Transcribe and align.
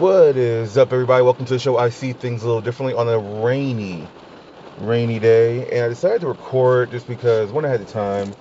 What 0.00 0.38
is 0.38 0.78
up, 0.78 0.94
everybody? 0.94 1.22
Welcome 1.22 1.44
to 1.44 1.52
the 1.52 1.58
show. 1.58 1.76
I 1.76 1.90
see 1.90 2.14
things 2.14 2.42
a 2.42 2.46
little 2.46 2.62
differently 2.62 2.94
on 2.94 3.06
a 3.06 3.18
rainy, 3.18 4.08
rainy 4.78 5.18
day, 5.18 5.68
and 5.68 5.84
I 5.84 5.88
decided 5.90 6.22
to 6.22 6.28
record 6.28 6.90
just 6.90 7.06
because 7.06 7.52
one, 7.52 7.66
I 7.66 7.68
had 7.68 7.82
the 7.82 7.92
time, 7.92 8.32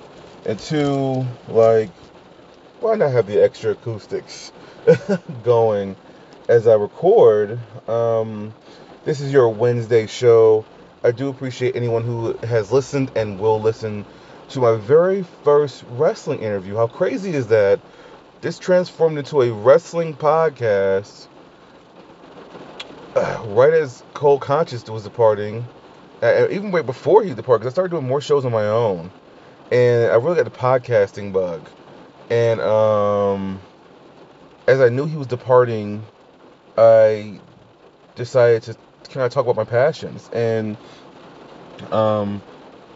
and 0.45 0.57
two, 0.57 1.27
like, 1.49 1.89
why 2.79 2.95
not 2.95 3.11
have 3.11 3.27
the 3.27 3.43
extra 3.43 3.71
acoustics 3.71 4.53
going 5.43 5.97
as 6.47 6.65
I 6.65 6.75
record? 6.75 7.59
Um, 7.89 8.53
this 9.03 9.19
is 9.19 9.33
your 9.33 9.49
Wednesday 9.49 10.07
show. 10.07 10.63
I 11.03 11.11
do 11.11 11.27
appreciate 11.27 11.75
anyone 11.75 12.05
who 12.05 12.37
has 12.37 12.71
listened 12.71 13.11
and 13.17 13.37
will 13.37 13.59
listen 13.59 14.05
to 14.51 14.61
my 14.61 14.77
very 14.77 15.23
first 15.43 15.83
wrestling 15.89 16.39
interview. 16.39 16.77
How 16.77 16.87
crazy 16.87 17.33
is 17.33 17.47
that? 17.47 17.81
This 18.39 18.57
transformed 18.59 19.17
into 19.17 19.41
a 19.41 19.51
wrestling 19.51 20.13
podcast 20.13 21.27
uh, 23.15 23.43
right 23.47 23.73
as 23.73 24.03
Cold 24.13 24.41
Conscious 24.41 24.87
was 24.89 25.03
departing. 25.03 25.65
Uh, 26.21 26.47
even 26.51 26.71
way 26.71 26.81
before 26.81 27.23
he 27.23 27.33
departed, 27.33 27.61
because 27.61 27.71
I 27.71 27.73
started 27.73 27.91
doing 27.91 28.05
more 28.05 28.19
shows 28.19 28.43
on 28.43 28.51
my 28.51 28.67
own, 28.67 29.09
and 29.71 30.11
I 30.11 30.15
really 30.15 30.35
got 30.35 30.43
the 30.43 30.51
podcasting 30.51 31.31
bug. 31.31 31.69
And 32.29 32.59
um, 32.59 33.61
as 34.67 34.81
I 34.81 34.89
knew 34.89 35.05
he 35.05 35.15
was 35.15 35.27
departing, 35.27 36.03
I 36.77 37.39
decided 38.15 38.63
to 38.63 38.77
can 39.09 39.21
I 39.21 39.27
talk 39.27 39.45
about 39.45 39.55
my 39.55 39.63
passions? 39.63 40.29
And 40.31 40.77
um, 41.91 42.41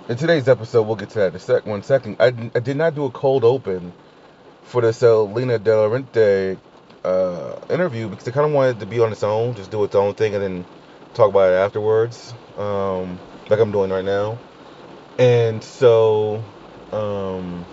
in 0.07 0.17
today's 0.17 0.47
episode, 0.47 0.83
we'll 0.83 0.95
get 0.95 1.09
to 1.11 1.19
that 1.19 1.27
in 1.29 1.35
a 1.35 1.39
sec. 1.39 1.65
One 1.65 1.83
second, 1.83 2.17
I, 2.19 2.29
did 2.29 2.77
not 2.77 2.95
do 2.95 3.05
a 3.05 3.11
cold 3.11 3.43
open 3.43 3.93
for 4.63 4.81
this 4.81 5.01
Elena 5.03 5.59
De 5.59 5.75
La 5.75 5.87
Renta 5.87 6.57
uh, 7.03 7.55
interview 7.69 8.07
because 8.09 8.27
I 8.27 8.31
kind 8.31 8.45
of 8.47 8.53
wanted 8.53 8.79
to 8.79 8.85
be 8.85 8.99
on 8.99 9.11
its 9.11 9.23
own, 9.23 9.53
just 9.55 9.71
do 9.71 9.83
its 9.83 9.95
own 9.95 10.13
thing, 10.13 10.33
and 10.33 10.43
then 10.43 10.65
talk 11.13 11.29
about 11.29 11.51
it 11.51 11.55
afterwards, 11.55 12.33
um, 12.57 13.19
like 13.49 13.59
I'm 13.59 13.71
doing 13.71 13.91
right 13.91 14.05
now. 14.05 14.37
And 15.19 15.63
so, 15.63 16.43
um, 16.91 17.65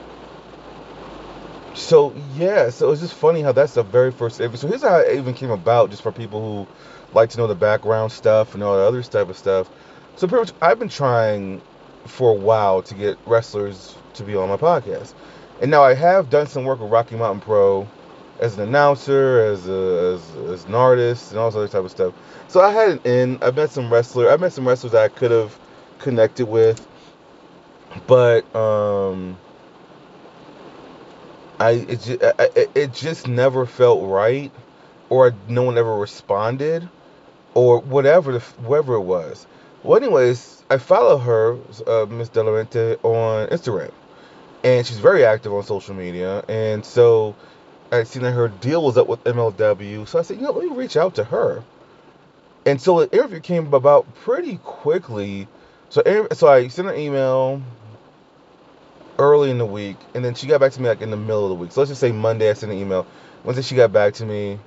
so 1.75 2.14
yeah, 2.37 2.70
so 2.70 2.91
it's 2.91 3.00
just 3.00 3.14
funny 3.14 3.41
how 3.41 3.53
that's 3.53 3.75
the 3.75 3.83
very 3.83 4.11
first. 4.12 4.37
So 4.37 4.48
here's 4.48 4.83
how 4.83 4.98
it 4.98 5.17
even 5.17 5.34
came 5.34 5.50
about, 5.50 5.91
just 5.91 6.03
for 6.03 6.12
people 6.12 6.41
who 6.41 6.66
like 7.15 7.31
to 7.31 7.38
know 7.38 7.47
the 7.47 7.55
background 7.55 8.12
stuff 8.12 8.55
and 8.55 8.62
all 8.62 8.76
the 8.76 8.82
other 8.82 9.03
type 9.03 9.28
of 9.28 9.37
stuff. 9.37 9.71
So 10.16 10.26
pretty 10.26 10.43
much, 10.43 10.53
I've 10.60 10.78
been 10.78 10.88
trying 10.88 11.62
for 12.06 12.31
a 12.31 12.34
while 12.34 12.82
to 12.82 12.94
get 12.94 13.19
wrestlers 13.26 13.97
to 14.15 14.25
be 14.25 14.34
on 14.34 14.49
my 14.49 14.56
podcast, 14.56 15.15
and 15.62 15.71
now 15.71 15.82
I 15.82 15.94
have 15.94 16.28
done 16.28 16.47
some 16.47 16.65
work 16.65 16.81
with 16.81 16.91
Rocky 16.91 17.16
Mountain 17.16 17.41
Pro 17.41 17.87
as 18.41 18.59
an 18.59 18.69
announcer, 18.69 19.41
as 19.41 19.69
a, 19.69 20.15
as, 20.15 20.37
as 20.51 20.65
an 20.65 20.75
artist, 20.75 21.31
and 21.31 21.39
all 21.39 21.51
this 21.51 21.56
other 21.56 21.69
type 21.69 21.84
of 21.84 21.91
stuff. 21.91 22.15
So 22.49 22.61
I 22.61 22.73
had 22.73 22.89
an 22.89 23.01
in. 23.05 23.39
I 23.43 23.51
met 23.53 23.71
some 23.71 23.93
wrestler. 23.93 24.31
I 24.31 24.37
met 24.37 24.53
some 24.53 24.67
wrestlers 24.67 24.93
that 24.93 25.05
I 25.05 25.09
could 25.09 25.31
have 25.31 25.56
connected 25.99 26.47
with, 26.47 26.84
but 28.06 28.53
um, 28.56 29.37
I 31.61 31.71
it 31.73 32.00
just, 32.00 32.23
it, 32.23 32.71
it 32.75 32.95
just 32.95 33.29
never 33.29 33.67
felt 33.67 34.09
right, 34.09 34.50
or 35.11 35.34
no 35.49 35.62
one 35.62 35.79
ever 35.79 35.97
responded 35.97 36.89
or 37.55 37.81
whatever 37.81 38.33
the, 38.33 38.41
whatever 38.62 38.95
it 38.95 39.00
was. 39.00 39.47
Well, 39.83 40.03
anyways, 40.03 40.62
I 40.71 40.79
follow 40.79 41.19
her, 41.19 41.59
uh, 41.87 42.06
Miss 42.06 42.29
De 42.29 42.43
La 42.43 42.50
Renta, 42.50 43.03
on 43.03 43.49
Instagram, 43.49 43.91
and 44.62 44.87
she's 44.87 44.99
very 44.99 45.25
active 45.25 45.53
on 45.53 45.62
social 45.65 45.95
media. 45.95 46.45
And 46.49 46.84
so 46.84 47.34
I 47.93 48.05
seen 48.05 48.23
that 48.23 48.33
her 48.33 48.49
deal 48.49 48.84
was 48.84 48.97
up 48.97 49.09
with 49.09 49.23
MLW, 49.25 50.06
so 50.06 50.19
I 50.19 50.23
said, 50.23 50.37
you 50.37 50.45
know, 50.45 50.53
let 50.53 50.69
me 50.69 50.77
reach 50.77 50.97
out 50.97 51.17
to 51.17 51.25
her. 51.25 51.62
And 52.67 52.81
so 52.81 53.01
the 53.01 53.12
interview 53.12 53.41
came 53.41 53.73
about 53.73 54.15
pretty 54.17 54.59
quickly. 54.59 55.49
So 55.89 56.29
so 56.33 56.49
I 56.49 56.69
sent 56.69 56.89
an 56.89 56.97
email 56.97 57.62
early 59.19 59.50
in 59.50 59.59
the 59.59 59.67
week, 59.67 59.97
and 60.15 60.25
then 60.25 60.34
she 60.34 60.47
got 60.47 60.61
back 60.61 60.73
to 60.73 60.81
me 60.81 60.89
like 60.89 61.03
in 61.03 61.11
the 61.11 61.17
middle 61.17 61.45
of 61.45 61.50
the 61.50 61.55
week. 61.55 61.73
So 61.73 61.81
let's 61.81 61.91
just 61.91 62.00
say 62.00 62.12
Monday 62.12 62.50
I 62.50 62.53
sent 62.55 62.73
an 62.73 62.79
email. 62.79 63.06
Wednesday 63.45 63.62
she 63.62 63.75
got 63.75 63.93
back 63.93 64.15
to 64.15 64.27
me, 64.27 64.59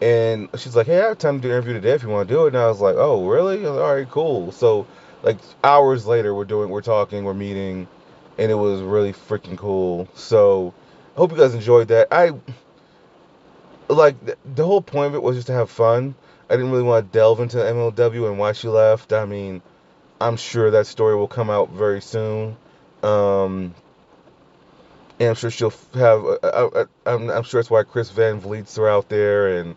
and 0.00 0.48
she's 0.56 0.76
like, 0.76 0.86
"Hey, 0.86 1.00
I 1.00 1.08
have 1.08 1.18
time 1.18 1.36
to 1.36 1.42
do 1.42 1.48
an 1.48 1.56
interview 1.56 1.74
today 1.74 1.92
if 1.92 2.02
you 2.02 2.08
want 2.08 2.28
to 2.28 2.34
do 2.34 2.44
it." 2.44 2.48
And 2.48 2.58
I 2.58 2.68
was 2.68 2.80
like, 2.80 2.96
"Oh, 2.96 3.26
really? 3.28 3.58
Like, 3.58 3.80
All 3.80 3.94
right, 3.94 4.08
cool." 4.10 4.52
So, 4.52 4.86
like 5.22 5.38
hours 5.64 6.06
later, 6.06 6.34
we're 6.34 6.44
doing, 6.44 6.70
we're 6.70 6.82
talking, 6.82 7.24
we're 7.24 7.34
meeting, 7.34 7.86
and 8.38 8.50
it 8.50 8.56
was 8.56 8.80
really 8.82 9.12
freaking 9.12 9.56
cool. 9.58 10.08
So, 10.14 10.74
hope 11.16 11.32
you 11.32 11.36
guys 11.36 11.54
enjoyed 11.54 11.88
that. 11.88 12.08
I 12.10 12.32
like 13.88 14.16
the 14.54 14.64
whole 14.64 14.82
point 14.82 15.08
of 15.08 15.14
it 15.14 15.22
was 15.22 15.36
just 15.36 15.46
to 15.48 15.52
have 15.52 15.70
fun. 15.70 16.14
I 16.48 16.56
didn't 16.56 16.70
really 16.70 16.82
want 16.82 17.10
to 17.10 17.18
delve 17.18 17.40
into 17.40 17.56
the 17.56 17.64
MLW 17.64 18.28
and 18.28 18.38
why 18.38 18.52
she 18.52 18.68
left. 18.68 19.12
I 19.12 19.24
mean, 19.24 19.62
I'm 20.20 20.36
sure 20.36 20.70
that 20.70 20.86
story 20.86 21.16
will 21.16 21.28
come 21.28 21.50
out 21.50 21.70
very 21.70 22.00
soon. 22.00 22.56
Um, 23.02 23.74
and 25.18 25.30
I'm 25.30 25.34
sure 25.34 25.50
she'll 25.50 25.72
have. 25.94 26.24
Uh, 26.24 26.38
uh, 26.42 26.70
uh, 26.74 26.84
I'm, 27.06 27.30
I'm 27.30 27.42
sure 27.42 27.60
that's 27.60 27.70
why 27.70 27.82
Chris 27.82 28.10
Van 28.10 28.40
Vliet's 28.40 28.78
are 28.78 28.88
out 28.88 29.08
there 29.08 29.58
and 29.58 29.76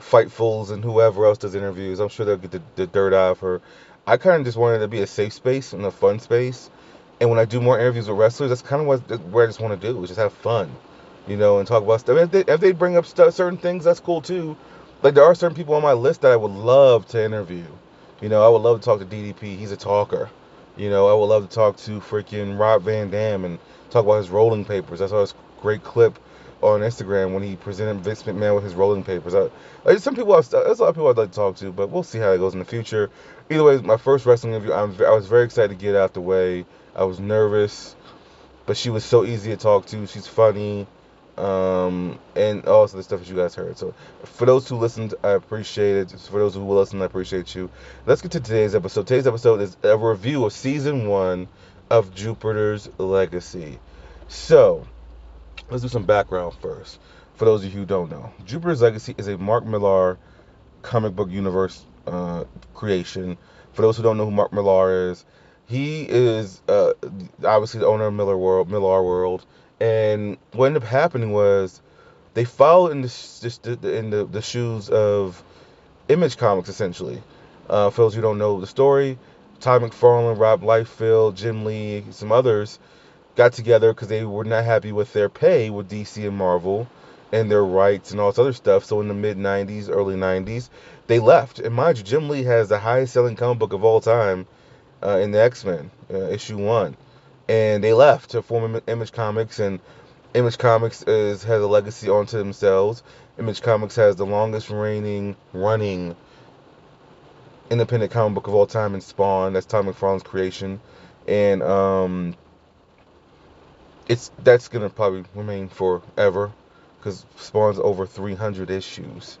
Fightfuls 0.00 0.70
and 0.70 0.82
whoever 0.82 1.26
else 1.26 1.38
does 1.38 1.54
interviews. 1.54 2.00
I'm 2.00 2.08
sure 2.08 2.26
they'll 2.26 2.36
get 2.36 2.50
the, 2.50 2.62
the 2.76 2.86
dirt 2.86 3.12
out 3.12 3.32
of 3.32 3.40
her. 3.40 3.60
I 4.06 4.16
kind 4.16 4.40
of 4.40 4.44
just 4.46 4.56
wanted 4.56 4.80
to 4.80 4.88
be 4.88 5.00
a 5.00 5.06
safe 5.06 5.32
space 5.32 5.72
and 5.72 5.84
a 5.84 5.90
fun 5.90 6.18
space. 6.18 6.70
And 7.22 7.30
when 7.30 7.40
I 7.40 7.46
do 7.46 7.62
more 7.62 7.80
interviews 7.80 8.10
with 8.10 8.18
wrestlers, 8.18 8.50
that's 8.50 8.62
kind 8.62 8.82
of 8.82 8.88
what 8.88 9.00
where 9.32 9.46
I 9.46 9.48
just 9.48 9.60
want 9.60 9.80
to 9.80 9.88
do 9.92 10.02
is 10.04 10.10
just 10.10 10.20
have 10.20 10.34
fun, 10.34 10.70
you 11.28 11.38
know, 11.38 11.60
and 11.60 11.68
talk 11.68 11.84
about 11.84 12.00
stuff. 12.00 12.18
If 12.18 12.32
they, 12.32 12.52
if 12.52 12.60
they 12.60 12.72
bring 12.72 12.98
up 12.98 13.06
st- 13.06 13.34
certain 13.34 13.58
things, 13.58 13.84
that's 13.84 14.00
cool 14.00 14.22
too. 14.22 14.58
Like 15.04 15.14
there 15.14 15.24
are 15.24 15.36
certain 15.36 15.56
people 15.56 15.76
on 15.76 15.82
my 15.82 15.94
list 15.94 16.22
that 16.22 16.32
I 16.32 16.36
would 16.36 16.52
love 16.52 17.06
to 17.10 17.24
interview. 17.24 17.66
You 18.22 18.30
know, 18.30 18.44
I 18.44 18.50
would 18.50 18.62
love 18.62 18.80
to 18.80 18.84
talk 18.84 19.00
to 19.00 19.06
DDP. 19.06 19.58
He's 19.58 19.72
a 19.72 19.78
talker. 19.78 20.30
You 20.76 20.90
know, 20.90 21.08
I 21.08 21.14
would 21.14 21.26
love 21.26 21.48
to 21.48 21.54
talk 21.54 21.78
to 21.78 22.00
freaking 22.00 22.58
Rob 22.58 22.84
Van 22.84 23.10
Dam 23.10 23.46
and 23.46 23.60
talk 23.90 24.04
about 24.04 24.18
his 24.18 24.30
rolling 24.30 24.66
papers. 24.66 25.00
I 25.02 25.08
saw 25.08 25.22
this 25.22 25.34
great 25.62 25.84
clip 25.84 26.20
on 26.62 26.82
Instagram 26.82 27.34
when 27.34 27.44
he 27.44 27.56
presented 27.56 28.02
Vince 28.04 28.24
McMahon 28.24 28.56
with 28.56 28.64
his 28.64 28.74
rolling 28.74 29.04
papers. 29.04 29.34
I, 29.34 29.48
like 29.86 30.00
some 30.00 30.16
people, 30.16 30.34
there's 30.42 30.52
a 30.80 30.82
lot 30.82 30.90
of 30.90 30.96
people 30.96 31.08
I'd 31.08 31.18
like 31.18 31.30
to 31.30 31.36
talk 31.36 31.56
to, 31.58 31.72
but 31.72 31.90
we'll 31.90 32.04
see 32.04 32.18
how 32.18 32.32
it 32.32 32.38
goes 32.38 32.54
in 32.54 32.58
the 32.60 32.66
future. 32.66 33.10
Either 33.50 33.64
way, 33.64 33.78
my 33.78 33.96
first 33.96 34.26
wrestling 34.26 34.54
interview, 34.54 34.72
I'm, 34.74 34.92
I 35.04 35.10
was 35.12 35.28
very 35.28 35.44
excited 35.44 35.68
to 35.68 35.76
get 35.76 35.96
out 35.96 36.14
the 36.14 36.20
way. 36.20 36.66
I 36.94 37.04
was 37.04 37.20
nervous, 37.20 37.96
but 38.66 38.76
she 38.76 38.90
was 38.90 39.04
so 39.04 39.24
easy 39.24 39.50
to 39.50 39.56
talk 39.56 39.86
to. 39.86 40.06
She's 40.06 40.26
funny, 40.26 40.86
um, 41.38 42.18
and 42.36 42.66
all 42.66 42.86
the 42.86 43.02
stuff 43.02 43.20
that 43.20 43.28
you 43.28 43.36
guys 43.36 43.54
heard. 43.54 43.78
So 43.78 43.94
for 44.24 44.44
those 44.46 44.68
who 44.68 44.76
listened, 44.76 45.14
I 45.24 45.30
appreciate 45.30 45.96
it. 45.96 46.10
For 46.10 46.38
those 46.38 46.54
who 46.54 46.64
will 46.64 46.76
listen, 46.76 47.00
I 47.00 47.06
appreciate 47.06 47.54
you. 47.54 47.70
Let's 48.04 48.20
get 48.20 48.32
to 48.32 48.40
today's 48.40 48.74
episode. 48.74 49.06
Today's 49.06 49.26
episode 49.26 49.60
is 49.62 49.76
a 49.82 49.96
review 49.96 50.44
of 50.44 50.52
season 50.52 51.08
one 51.08 51.48
of 51.90 52.14
Jupiter's 52.14 52.88
Legacy. 52.98 53.78
So 54.28 54.86
let's 55.70 55.82
do 55.82 55.88
some 55.88 56.04
background 56.04 56.54
first. 56.60 56.98
For 57.34 57.46
those 57.46 57.64
of 57.64 57.72
you 57.72 57.80
who 57.80 57.86
don't 57.86 58.10
know, 58.10 58.32
Jupiter's 58.44 58.82
Legacy 58.82 59.14
is 59.16 59.28
a 59.28 59.38
Mark 59.38 59.64
Millar 59.64 60.18
comic 60.82 61.16
book 61.16 61.30
universe 61.30 61.84
uh, 62.06 62.44
creation. 62.74 63.38
For 63.72 63.80
those 63.82 63.96
who 63.96 64.02
don't 64.02 64.18
know 64.18 64.26
who 64.26 64.30
Mark 64.30 64.52
Millar 64.52 65.10
is, 65.10 65.24
he 65.72 66.02
is 66.06 66.60
uh, 66.68 66.92
obviously 67.42 67.80
the 67.80 67.86
owner 67.86 68.04
of 68.04 68.12
Miller 68.12 68.36
World, 68.36 68.68
Millar 68.70 69.02
World, 69.02 69.46
and 69.80 70.36
what 70.52 70.66
ended 70.66 70.82
up 70.82 70.88
happening 70.88 71.32
was 71.32 71.80
they 72.34 72.44
followed 72.44 72.92
in 72.92 73.00
the 73.00 73.78
in 73.82 74.10
the, 74.10 74.26
the 74.26 74.42
shoes 74.42 74.90
of 74.90 75.42
Image 76.10 76.36
Comics 76.36 76.68
essentially. 76.68 77.22
Uh, 77.70 77.88
for 77.88 78.02
those 78.02 78.14
who 78.14 78.20
don't 78.20 78.36
know 78.36 78.60
the 78.60 78.66
story, 78.66 79.18
Todd 79.60 79.80
McFarlane, 79.80 80.38
Rob 80.38 80.60
Liefeld, 80.60 81.36
Jim 81.36 81.64
Lee, 81.64 82.04
some 82.10 82.32
others 82.32 82.78
got 83.34 83.54
together 83.54 83.94
because 83.94 84.08
they 84.08 84.24
were 84.24 84.44
not 84.44 84.64
happy 84.64 84.92
with 84.92 85.14
their 85.14 85.30
pay 85.30 85.70
with 85.70 85.90
DC 85.90 86.26
and 86.28 86.36
Marvel 86.36 86.86
and 87.32 87.50
their 87.50 87.64
rights 87.64 88.10
and 88.10 88.20
all 88.20 88.30
this 88.30 88.38
other 88.38 88.52
stuff. 88.52 88.84
So 88.84 89.00
in 89.00 89.08
the 89.08 89.14
mid 89.14 89.38
90s, 89.38 89.88
early 89.88 90.16
90s, 90.16 90.68
they 91.06 91.18
left. 91.18 91.60
And 91.60 91.74
mind 91.74 91.96
you, 91.96 92.04
Jim 92.04 92.28
Lee 92.28 92.42
has 92.42 92.68
the 92.68 92.78
highest 92.78 93.14
selling 93.14 93.36
comic 93.36 93.58
book 93.58 93.72
of 93.72 93.84
all 93.84 94.02
time 94.02 94.46
uh, 95.02 95.18
in 95.18 95.32
the 95.32 95.40
X 95.40 95.64
Men, 95.64 95.90
uh, 96.12 96.28
issue 96.28 96.58
one. 96.58 96.96
And 97.48 97.82
they 97.82 97.92
left 97.92 98.30
to 98.30 98.42
form 98.42 98.80
Image 98.86 99.12
Comics, 99.12 99.58
and 99.58 99.80
Image 100.34 100.58
Comics 100.58 101.02
is, 101.02 101.42
has 101.44 101.62
a 101.62 101.66
legacy 101.66 102.08
onto 102.08 102.38
themselves. 102.38 103.02
Image 103.38 103.62
Comics 103.62 103.96
has 103.96 104.16
the 104.16 104.26
longest 104.26 104.70
reigning 104.70 105.36
running 105.52 106.16
independent 107.70 108.12
comic 108.12 108.34
book 108.34 108.48
of 108.48 108.54
all 108.54 108.66
time 108.66 108.94
in 108.94 109.00
Spawn. 109.00 109.54
That's 109.54 109.66
Tom 109.66 109.86
McFarlane's 109.86 110.22
creation. 110.22 110.80
And 111.26 111.62
um, 111.62 112.34
it's 114.08 114.30
that's 114.42 114.68
gonna 114.68 114.90
probably 114.90 115.24
remain 115.34 115.68
forever 115.68 116.52
because 116.98 117.24
Spawn's 117.36 117.78
over 117.78 118.06
300 118.06 118.70
issues. 118.70 119.38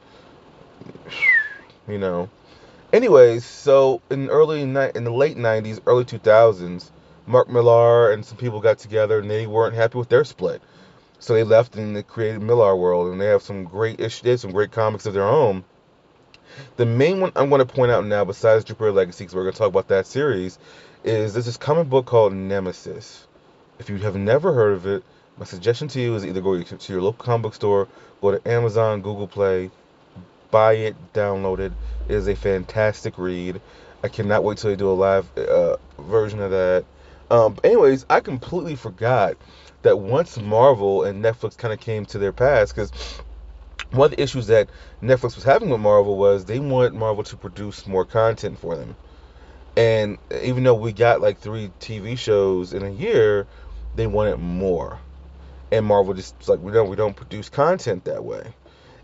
You 1.88 1.98
know. 1.98 2.30
Anyways, 2.92 3.46
so 3.46 4.02
in 4.10 4.28
early 4.28 4.60
in 4.60 4.74
the 4.74 5.10
late 5.10 5.38
90s, 5.38 5.80
early 5.86 6.04
2000s, 6.04 6.90
Mark 7.26 7.48
Millar 7.48 8.12
and 8.12 8.22
some 8.22 8.36
people 8.36 8.60
got 8.60 8.78
together 8.78 9.20
and 9.20 9.30
they 9.30 9.46
weren't 9.46 9.74
happy 9.74 9.96
with 9.96 10.10
their 10.10 10.24
split. 10.24 10.60
So 11.18 11.32
they 11.32 11.42
left 11.42 11.76
and 11.76 11.96
they 11.96 12.02
created 12.02 12.42
Millar 12.42 12.76
World 12.76 13.10
and 13.10 13.18
they 13.18 13.26
have 13.26 13.40
some 13.40 13.64
great 13.64 13.98
issues, 13.98 14.42
some 14.42 14.50
great 14.50 14.72
comics 14.72 15.06
of 15.06 15.14
their 15.14 15.26
own. 15.26 15.64
The 16.76 16.84
main 16.84 17.20
one 17.20 17.32
I'm 17.34 17.48
going 17.48 17.66
to 17.66 17.74
point 17.74 17.92
out 17.92 18.04
now, 18.04 18.26
besides 18.26 18.64
Jupiter 18.64 18.92
Legacy, 18.92 19.24
because 19.24 19.34
we're 19.34 19.44
going 19.44 19.54
to 19.54 19.58
talk 19.58 19.68
about 19.68 19.88
that 19.88 20.06
series, 20.06 20.58
is 21.02 21.32
this 21.32 21.56
comic 21.56 21.88
book 21.88 22.04
called 22.04 22.34
Nemesis. 22.34 23.26
If 23.78 23.88
you 23.88 23.96
have 23.98 24.16
never 24.16 24.52
heard 24.52 24.74
of 24.74 24.86
it, 24.86 25.02
my 25.38 25.46
suggestion 25.46 25.88
to 25.88 26.00
you 26.00 26.14
is 26.14 26.26
either 26.26 26.42
go 26.42 26.62
to 26.62 26.92
your 26.92 27.00
local 27.00 27.24
comic 27.24 27.42
book 27.44 27.54
store, 27.54 27.88
go 28.20 28.32
to 28.32 28.46
Amazon, 28.46 29.00
Google 29.00 29.28
Play, 29.28 29.70
buy 30.52 30.74
it, 30.74 30.94
download 31.12 31.58
it. 31.58 31.72
It 32.08 32.14
is 32.14 32.28
a 32.28 32.36
fantastic 32.36 33.18
read. 33.18 33.60
I 34.04 34.08
cannot 34.08 34.44
wait 34.44 34.58
till 34.58 34.70
they 34.70 34.76
do 34.76 34.90
a 34.90 34.92
live 34.92 35.26
uh, 35.36 35.76
version 35.98 36.40
of 36.40 36.52
that. 36.52 36.84
Um, 37.30 37.56
anyways, 37.64 38.06
I 38.08 38.20
completely 38.20 38.76
forgot 38.76 39.36
that 39.82 39.98
once 39.98 40.38
Marvel 40.38 41.02
and 41.02 41.24
Netflix 41.24 41.56
kind 41.56 41.74
of 41.74 41.80
came 41.80 42.04
to 42.06 42.18
their 42.18 42.32
pass, 42.32 42.72
because 42.72 42.92
one 43.90 44.06
of 44.06 44.16
the 44.16 44.22
issues 44.22 44.46
that 44.46 44.68
Netflix 45.02 45.34
was 45.34 45.44
having 45.44 45.70
with 45.70 45.80
Marvel 45.80 46.16
was 46.16 46.44
they 46.44 46.60
wanted 46.60 46.94
Marvel 46.94 47.24
to 47.24 47.36
produce 47.36 47.86
more 47.86 48.04
content 48.04 48.58
for 48.58 48.76
them. 48.76 48.96
And 49.76 50.18
even 50.42 50.64
though 50.64 50.74
we 50.74 50.92
got 50.92 51.20
like 51.20 51.38
three 51.38 51.70
TV 51.80 52.18
shows 52.18 52.74
in 52.74 52.82
a 52.82 52.90
year, 52.90 53.46
they 53.96 54.06
wanted 54.06 54.36
more. 54.38 54.98
And 55.70 55.86
Marvel 55.86 56.12
just 56.12 56.36
was 56.38 56.48
like, 56.48 56.60
we 56.60 56.72
don't 56.72 56.90
we 56.90 56.96
don't 56.96 57.16
produce 57.16 57.48
content 57.48 58.04
that 58.04 58.24
way. 58.24 58.52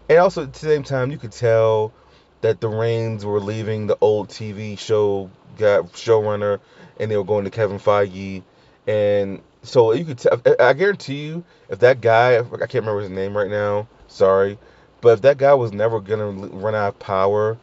And 0.08 0.18
also 0.18 0.44
at 0.44 0.52
the 0.52 0.58
same 0.58 0.82
time, 0.82 1.10
you 1.10 1.18
could 1.18 1.32
tell 1.32 1.92
that 2.40 2.60
the 2.60 2.68
reins 2.68 3.24
were 3.24 3.40
leaving 3.40 3.86
the 3.86 3.98
old 4.00 4.28
TV 4.28 4.78
show 4.78 5.30
showrunner, 5.58 6.60
and 7.00 7.10
they 7.10 7.16
were 7.16 7.24
going 7.24 7.44
to 7.44 7.50
Kevin 7.50 7.78
Feige, 7.78 8.42
and 8.86 9.42
so 9.62 9.92
you 9.92 10.04
could 10.04 10.18
tell. 10.18 10.40
I 10.60 10.72
guarantee 10.72 11.26
you, 11.26 11.44
if 11.68 11.80
that 11.80 12.00
guy, 12.00 12.38
I 12.38 12.42
can't 12.42 12.74
remember 12.74 13.00
his 13.00 13.10
name 13.10 13.36
right 13.36 13.50
now, 13.50 13.88
sorry, 14.06 14.58
but 15.00 15.14
if 15.14 15.22
that 15.22 15.38
guy 15.38 15.54
was 15.54 15.72
never 15.72 16.00
gonna 16.00 16.30
run 16.30 16.74
out 16.74 16.88
of 16.88 16.98
power, 16.98 17.58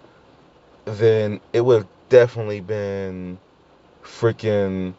then 0.85 1.39
it 1.53 1.61
would 1.61 1.77
have 1.79 1.87
definitely 2.09 2.59
been 2.59 3.37
freaking 4.03 4.93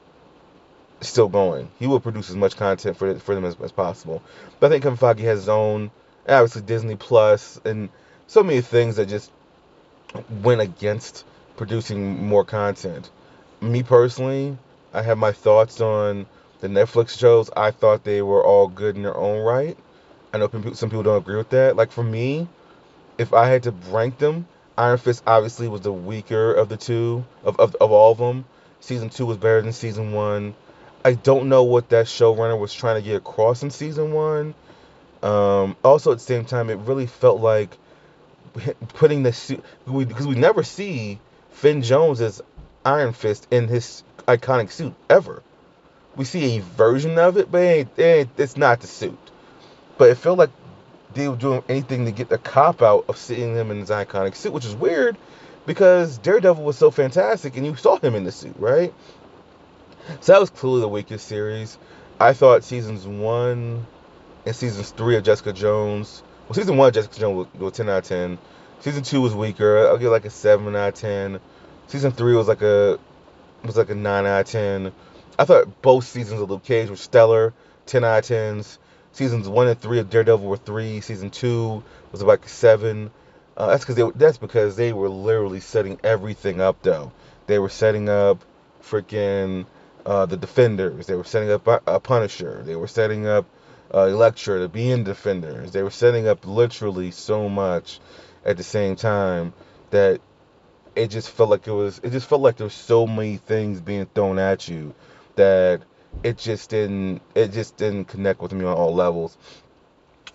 still 1.02 1.28
going. 1.28 1.70
He 1.78 1.86
would 1.86 2.02
produce 2.02 2.30
as 2.30 2.36
much 2.36 2.56
content 2.56 2.96
for 2.96 3.18
for 3.18 3.34
them 3.34 3.44
as, 3.44 3.56
as 3.60 3.72
possible. 3.72 4.22
But 4.58 4.66
I 4.66 4.70
think 4.70 4.82
Kevin 4.84 4.98
Feige 4.98 5.24
has 5.24 5.40
his 5.40 5.48
own, 5.48 5.90
obviously 6.28 6.62
Disney 6.62 6.96
Plus 6.96 7.60
and 7.64 7.88
so 8.26 8.42
many 8.42 8.60
things 8.60 8.96
that 8.96 9.08
just 9.08 9.30
went 10.42 10.60
against 10.60 11.24
producing 11.56 12.26
more 12.26 12.44
content. 12.44 13.10
Me 13.60 13.82
personally, 13.82 14.56
I 14.92 15.02
have 15.02 15.18
my 15.18 15.32
thoughts 15.32 15.80
on 15.80 16.26
the 16.60 16.68
Netflix 16.68 17.18
shows. 17.18 17.50
I 17.56 17.70
thought 17.70 18.04
they 18.04 18.22
were 18.22 18.44
all 18.44 18.68
good 18.68 18.96
in 18.96 19.02
their 19.02 19.16
own 19.16 19.42
right. 19.42 19.76
I 20.32 20.38
know 20.38 20.50
some 20.74 20.90
people 20.90 21.02
don't 21.02 21.18
agree 21.18 21.36
with 21.36 21.50
that. 21.50 21.76
Like 21.76 21.92
for 21.92 22.04
me, 22.04 22.48
if 23.18 23.32
I 23.32 23.48
had 23.48 23.62
to 23.64 23.70
rank 23.90 24.18
them, 24.18 24.46
Iron 24.76 24.98
Fist 24.98 25.22
obviously 25.26 25.68
was 25.68 25.80
the 25.80 25.92
weaker 25.92 26.52
of 26.52 26.68
the 26.68 26.76
two 26.76 27.24
of, 27.44 27.58
of, 27.58 27.74
of 27.76 27.90
all 27.90 28.12
of 28.12 28.18
them. 28.18 28.44
Season 28.80 29.08
two 29.08 29.26
was 29.26 29.38
better 29.38 29.62
than 29.62 29.72
season 29.72 30.12
one. 30.12 30.54
I 31.04 31.14
don't 31.14 31.48
know 31.48 31.62
what 31.62 31.88
that 31.90 32.06
showrunner 32.06 32.58
was 32.58 32.74
trying 32.74 32.96
to 32.96 33.02
get 33.02 33.16
across 33.16 33.62
in 33.62 33.70
season 33.70 34.12
one. 34.12 34.54
Um, 35.22 35.76
also, 35.82 36.12
at 36.12 36.18
the 36.18 36.24
same 36.24 36.44
time, 36.44 36.70
it 36.70 36.78
really 36.78 37.06
felt 37.06 37.40
like 37.40 37.76
putting 38.94 39.22
the 39.22 39.32
suit 39.32 39.62
because 39.84 40.26
we, 40.26 40.34
we 40.34 40.40
never 40.40 40.62
see 40.62 41.18
Finn 41.50 41.82
Jones 41.82 42.20
as 42.20 42.42
Iron 42.84 43.12
Fist 43.12 43.46
in 43.50 43.68
his 43.68 44.02
iconic 44.26 44.70
suit 44.70 44.94
ever. 45.10 45.42
We 46.16 46.24
see 46.24 46.56
a 46.56 46.62
version 46.62 47.18
of 47.18 47.36
it, 47.36 47.50
but 47.50 47.60
it 47.60 48.28
it's 48.36 48.56
not 48.56 48.80
the 48.80 48.86
suit. 48.86 49.18
But 49.98 50.10
it 50.10 50.16
felt 50.16 50.38
like 50.38 50.50
they 51.14 51.28
were 51.28 51.36
doing 51.36 51.62
anything 51.68 52.04
to 52.04 52.12
get 52.12 52.28
the 52.28 52.38
cop 52.38 52.82
out 52.82 53.06
of 53.08 53.16
seeing 53.16 53.54
him 53.54 53.70
in 53.70 53.80
his 53.80 53.90
iconic 53.90 54.34
suit, 54.34 54.52
which 54.52 54.64
is 54.64 54.74
weird 54.74 55.16
because 55.66 56.18
Daredevil 56.18 56.62
was 56.62 56.78
so 56.78 56.90
fantastic 56.90 57.56
and 57.56 57.66
you 57.66 57.74
saw 57.76 57.98
him 57.98 58.14
in 58.14 58.24
the 58.24 58.32
suit, 58.32 58.54
right? 58.58 58.94
So 60.20 60.32
that 60.32 60.40
was 60.40 60.50
clearly 60.50 60.80
the 60.80 60.88
weakest 60.88 61.26
series. 61.26 61.78
I 62.20 62.32
thought 62.32 62.64
seasons 62.64 63.06
one 63.06 63.86
and 64.46 64.54
seasons 64.54 64.90
three 64.90 65.16
of 65.16 65.24
Jessica 65.24 65.52
Jones. 65.52 66.22
Well, 66.46 66.54
season 66.54 66.76
one 66.76 66.88
of 66.88 66.94
Jessica 66.94 67.18
Jones 67.18 67.48
was, 67.52 67.60
was 67.60 67.72
10 67.72 67.88
out 67.88 67.98
of 67.98 68.04
10. 68.04 68.38
Season 68.80 69.02
two 69.02 69.20
was 69.20 69.34
weaker. 69.34 69.88
I'll 69.88 69.98
give 69.98 70.12
like 70.12 70.24
a 70.24 70.30
seven 70.30 70.74
out 70.76 70.88
of 70.88 70.94
10. 70.94 71.40
Season 71.88 72.12
three 72.12 72.34
was 72.34 72.46
like 72.46 72.62
a 72.62 72.98
was 73.64 73.76
like 73.76 73.90
a 73.90 73.94
nine 73.94 74.24
out 74.24 74.40
of 74.42 74.46
10. 74.46 74.92
I 75.38 75.44
thought 75.44 75.82
both 75.82 76.04
seasons 76.04 76.40
of 76.40 76.48
Luke 76.48 76.62
Cage 76.62 76.88
were 76.88 76.96
stellar, 76.96 77.52
10 77.86 78.04
out 78.04 78.18
of 78.18 78.24
10s. 78.24 78.78
Seasons 79.12 79.48
one 79.48 79.66
and 79.66 79.80
three 79.80 79.98
of 79.98 80.10
Daredevil 80.10 80.46
were 80.46 80.56
three. 80.56 81.00
Season 81.00 81.30
two 81.30 81.82
was 82.12 82.22
about 82.22 82.44
a 82.44 82.48
seven. 82.48 83.10
Uh, 83.56 83.66
that's 83.68 83.84
because 83.84 84.12
that's 84.14 84.38
because 84.38 84.76
they 84.76 84.92
were 84.92 85.08
literally 85.08 85.60
setting 85.60 85.98
everything 86.04 86.60
up 86.60 86.82
though. 86.82 87.10
They 87.46 87.58
were 87.58 87.70
setting 87.70 88.08
up 88.08 88.44
freaking 88.82 89.66
uh, 90.04 90.26
the 90.26 90.36
Defenders. 90.36 91.06
They 91.06 91.14
were 91.14 91.24
setting 91.24 91.50
up 91.50 91.66
a 91.66 91.98
Punisher. 91.98 92.62
They 92.64 92.76
were 92.76 92.86
setting 92.86 93.26
up 93.26 93.46
uh, 93.94 94.06
Elektra 94.06 94.60
to 94.60 94.68
be 94.68 94.90
in 94.90 95.04
Defenders. 95.04 95.72
They 95.72 95.82
were 95.82 95.90
setting 95.90 96.28
up 96.28 96.46
literally 96.46 97.10
so 97.10 97.48
much 97.48 98.00
at 98.44 98.56
the 98.56 98.62
same 98.62 98.96
time 98.96 99.52
that 99.90 100.20
it 100.94 101.08
just 101.08 101.30
felt 101.30 101.50
like 101.50 101.66
it 101.66 101.72
was. 101.72 102.00
It 102.02 102.10
just 102.10 102.28
felt 102.28 102.40
like 102.40 102.56
there 102.56 102.66
was 102.66 102.74
so 102.74 103.06
many 103.06 103.36
things 103.36 103.80
being 103.80 104.06
thrown 104.06 104.38
at 104.38 104.68
you 104.68 104.94
that 105.36 105.82
it 106.22 106.38
just 106.38 106.70
didn't. 106.70 107.20
It 107.34 107.52
just 107.52 107.76
didn't 107.76 108.06
connect 108.06 108.40
with 108.40 108.52
me 108.52 108.64
on 108.64 108.74
all 108.74 108.94
levels. 108.94 109.36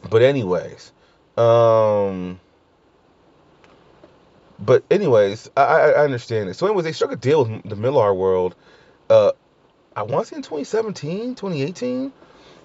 But 0.09 0.21
anyways, 0.21 0.91
um. 1.37 2.39
But 4.63 4.83
anyways, 4.91 5.49
I, 5.57 5.63
I 5.63 6.03
understand 6.03 6.49
it. 6.49 6.53
So 6.53 6.67
anyways, 6.67 6.85
they 6.85 6.91
struck 6.91 7.11
a 7.11 7.15
deal 7.15 7.45
with 7.45 7.63
the 7.63 7.75
Millar 7.75 8.13
world. 8.13 8.55
Uh, 9.09 9.31
I 9.95 10.03
want 10.03 10.27
to 10.27 10.29
say 10.29 10.35
in 10.35 10.43
2017, 10.43 11.33
2018. 11.33 12.13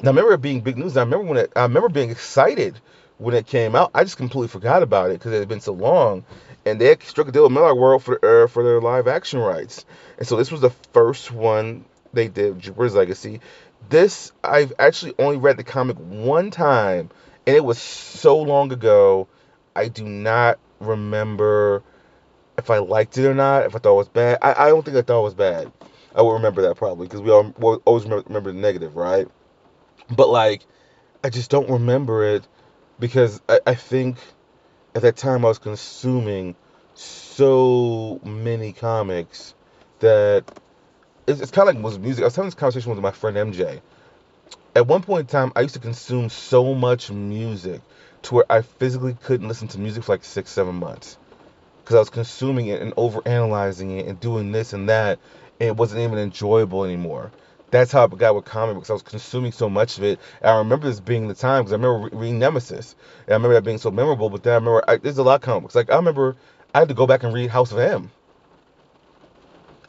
Now 0.02 0.10
I 0.10 0.12
remember 0.12 0.34
it 0.34 0.42
being 0.42 0.60
big 0.60 0.76
news. 0.76 0.96
I 0.96 1.00
remember 1.00 1.26
when 1.26 1.38
it, 1.38 1.52
I 1.56 1.62
remember 1.62 1.88
being 1.88 2.10
excited 2.10 2.78
when 3.18 3.34
it 3.34 3.46
came 3.46 3.74
out. 3.74 3.90
I 3.94 4.04
just 4.04 4.18
completely 4.18 4.48
forgot 4.48 4.82
about 4.82 5.10
it 5.10 5.14
because 5.14 5.32
it 5.32 5.38
had 5.38 5.48
been 5.48 5.60
so 5.60 5.72
long. 5.72 6.24
And 6.66 6.80
they 6.80 6.96
struck 7.00 7.28
a 7.28 7.32
deal 7.32 7.44
with 7.44 7.52
Millar 7.52 7.74
World 7.74 8.02
for 8.02 8.18
uh, 8.22 8.46
for 8.46 8.62
their 8.62 8.80
live 8.80 9.08
action 9.08 9.40
rights. 9.40 9.86
And 10.18 10.26
so 10.26 10.36
this 10.36 10.50
was 10.50 10.60
the 10.60 10.70
first 10.92 11.30
one 11.32 11.84
they 12.12 12.28
did, 12.28 12.58
Jupiter's 12.58 12.94
Legacy. 12.94 13.40
This 13.88 14.32
I've 14.44 14.72
actually 14.78 15.14
only 15.18 15.38
read 15.38 15.56
the 15.56 15.64
comic 15.64 15.96
one 15.96 16.50
time, 16.50 17.08
and 17.46 17.56
it 17.56 17.64
was 17.64 17.78
so 17.78 18.38
long 18.38 18.72
ago. 18.72 19.28
I 19.74 19.88
do 19.88 20.04
not 20.04 20.58
remember 20.80 21.82
if 22.58 22.70
I 22.70 22.78
liked 22.78 23.16
it 23.16 23.26
or 23.26 23.34
not. 23.34 23.66
If 23.66 23.76
I 23.76 23.78
thought 23.78 23.94
it 23.94 23.96
was 23.96 24.08
bad, 24.08 24.38
I, 24.42 24.66
I 24.66 24.68
don't 24.68 24.84
think 24.84 24.96
I 24.96 25.02
thought 25.02 25.20
it 25.20 25.24
was 25.24 25.34
bad. 25.34 25.72
I 26.14 26.22
will 26.22 26.32
remember 26.32 26.62
that 26.62 26.76
probably 26.76 27.06
because 27.06 27.20
we 27.22 27.30
all 27.30 27.54
we'll 27.58 27.80
always 27.84 28.04
remember 28.04 28.52
the 28.52 28.58
negative, 28.58 28.96
right? 28.96 29.28
But 30.10 30.28
like, 30.28 30.66
I 31.24 31.30
just 31.30 31.50
don't 31.50 31.70
remember 31.70 32.24
it 32.24 32.46
because 33.00 33.40
I, 33.48 33.60
I 33.66 33.74
think 33.74 34.18
at 34.94 35.02
that 35.02 35.16
time 35.16 35.44
I 35.44 35.48
was 35.48 35.58
consuming 35.58 36.54
so 36.94 38.20
many 38.24 38.72
comics 38.72 39.54
that 40.00 40.44
it's, 41.26 41.40
it's 41.40 41.50
kind 41.50 41.68
of 41.68 41.76
like 41.76 41.84
was 41.84 41.98
music. 41.98 42.22
I 42.22 42.26
was 42.26 42.36
having 42.36 42.48
this 42.48 42.54
conversation 42.54 42.90
with 42.90 43.00
my 43.00 43.10
friend 43.12 43.36
MJ. 43.36 43.80
At 44.76 44.86
one 44.86 45.02
point 45.02 45.22
in 45.22 45.26
time, 45.26 45.52
I 45.56 45.62
used 45.62 45.74
to 45.74 45.80
consume 45.80 46.28
so 46.30 46.74
much 46.74 47.10
music 47.10 47.82
to 48.22 48.34
where 48.34 48.44
I 48.50 48.62
physically 48.62 49.14
couldn't 49.22 49.48
listen 49.48 49.68
to 49.68 49.80
music 49.80 50.04
for 50.04 50.12
like 50.12 50.24
six, 50.24 50.50
seven 50.50 50.76
months 50.76 51.18
because 51.84 51.96
I 51.96 52.00
was 52.00 52.10
consuming 52.10 52.68
it 52.68 52.82
and 52.82 52.94
over 52.96 53.22
analyzing 53.26 53.92
it 53.98 54.06
and 54.06 54.20
doing 54.20 54.52
this 54.52 54.72
and 54.72 54.88
that 54.88 55.18
And 55.60 55.68
it 55.68 55.76
wasn't 55.76 56.02
even 56.02 56.18
enjoyable 56.18 56.84
anymore. 56.84 57.32
That's 57.70 57.90
how 57.90 58.04
I 58.04 58.06
got 58.08 58.34
with 58.34 58.44
comic 58.44 58.76
books. 58.76 58.90
I 58.90 58.92
was 58.92 59.02
consuming 59.02 59.52
so 59.52 59.68
much 59.68 59.98
of 59.98 60.04
it. 60.04 60.20
And 60.40 60.50
I 60.50 60.58
remember 60.58 60.86
this 60.86 61.00
being 61.00 61.26
the 61.26 61.34
time 61.34 61.62
because 61.64 61.72
I 61.72 61.76
remember 61.76 62.16
reading 62.16 62.38
Nemesis. 62.38 62.94
And 63.26 63.32
I 63.32 63.36
remember 63.36 63.54
that 63.54 63.64
being 63.64 63.78
so 63.78 63.90
memorable. 63.90 64.30
But 64.30 64.44
then 64.44 64.52
I 64.52 64.56
remember 64.56 64.84
I, 64.88 64.96
there's 64.96 65.18
a 65.18 65.22
lot 65.24 65.36
of 65.36 65.40
comic 65.42 65.62
books. 65.64 65.74
Like 65.74 65.90
I 65.90 65.96
remember 65.96 66.36
I 66.74 66.80
had 66.80 66.88
to 66.88 66.94
go 66.94 67.06
back 67.06 67.24
and 67.24 67.34
read 67.34 67.50
House 67.50 67.72
of 67.72 67.78
M. 67.78 68.10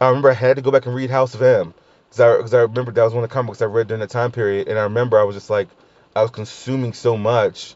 I 0.01 0.07
remember 0.07 0.31
I 0.31 0.33
had 0.33 0.55
to 0.55 0.61
go 0.61 0.71
back 0.71 0.85
and 0.85 0.95
read 0.95 1.09
House 1.09 1.35
of 1.35 1.41
M 1.41 1.73
because 2.09 2.19
I, 2.19 2.41
cause 2.41 2.53
I 2.53 2.61
remember 2.61 2.91
that 2.91 3.03
was 3.03 3.13
one 3.13 3.23
of 3.23 3.29
the 3.29 3.33
comic 3.33 3.47
books 3.47 3.61
I 3.61 3.65
read 3.65 3.87
during 3.87 4.01
that 4.01 4.09
time 4.09 4.31
period. 4.31 4.67
And 4.67 4.79
I 4.79 4.83
remember 4.83 5.19
I 5.19 5.23
was 5.23 5.35
just 5.35 5.49
like 5.49 5.67
I 6.15 6.23
was 6.23 6.31
consuming 6.31 6.93
so 6.93 7.15
much. 7.15 7.75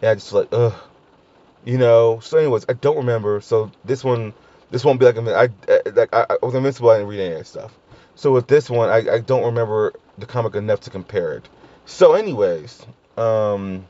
And 0.00 0.10
I 0.10 0.14
just 0.14 0.32
like 0.32 0.48
ugh, 0.52 0.74
you 1.64 1.78
know. 1.78 2.20
So 2.20 2.38
anyways, 2.38 2.66
I 2.68 2.74
don't 2.74 2.96
remember. 2.96 3.40
So 3.40 3.72
this 3.84 4.04
one 4.04 4.34
this 4.70 4.84
won't 4.84 5.00
be 5.00 5.06
like 5.06 5.18
I 5.18 5.48
like 5.90 6.14
I, 6.14 6.26
I 6.30 6.46
was 6.46 6.54
invincible. 6.54 6.90
I 6.90 6.98
didn't 6.98 7.08
read 7.08 7.20
any 7.20 7.32
of 7.32 7.38
that 7.40 7.46
stuff. 7.46 7.78
So 8.14 8.32
with 8.32 8.46
this 8.46 8.68
one, 8.70 8.88
I, 8.88 9.14
I 9.14 9.18
don't 9.20 9.44
remember 9.44 9.94
the 10.18 10.26
comic 10.26 10.54
enough 10.54 10.80
to 10.80 10.90
compare 10.90 11.32
it. 11.34 11.48
So, 11.86 12.12
anyways, 12.14 12.86
um, 13.16 13.86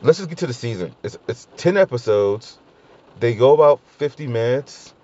let's 0.00 0.18
just 0.18 0.28
get 0.28 0.38
to 0.38 0.46
the 0.46 0.54
season. 0.54 0.94
It's 1.02 1.18
it's 1.28 1.48
ten 1.56 1.76
episodes. 1.76 2.58
They 3.20 3.34
go 3.34 3.54
about 3.54 3.80
fifty 3.98 4.26
minutes. 4.26 4.94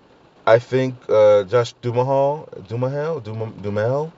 I 0.45 0.59
think 0.59 0.95
uh, 1.09 1.43
Josh 1.43 1.73
Duhamel, 1.73 2.49
Duhamel, 2.67 3.19
Dum- 3.19 3.57
Duhamel. 3.61 4.11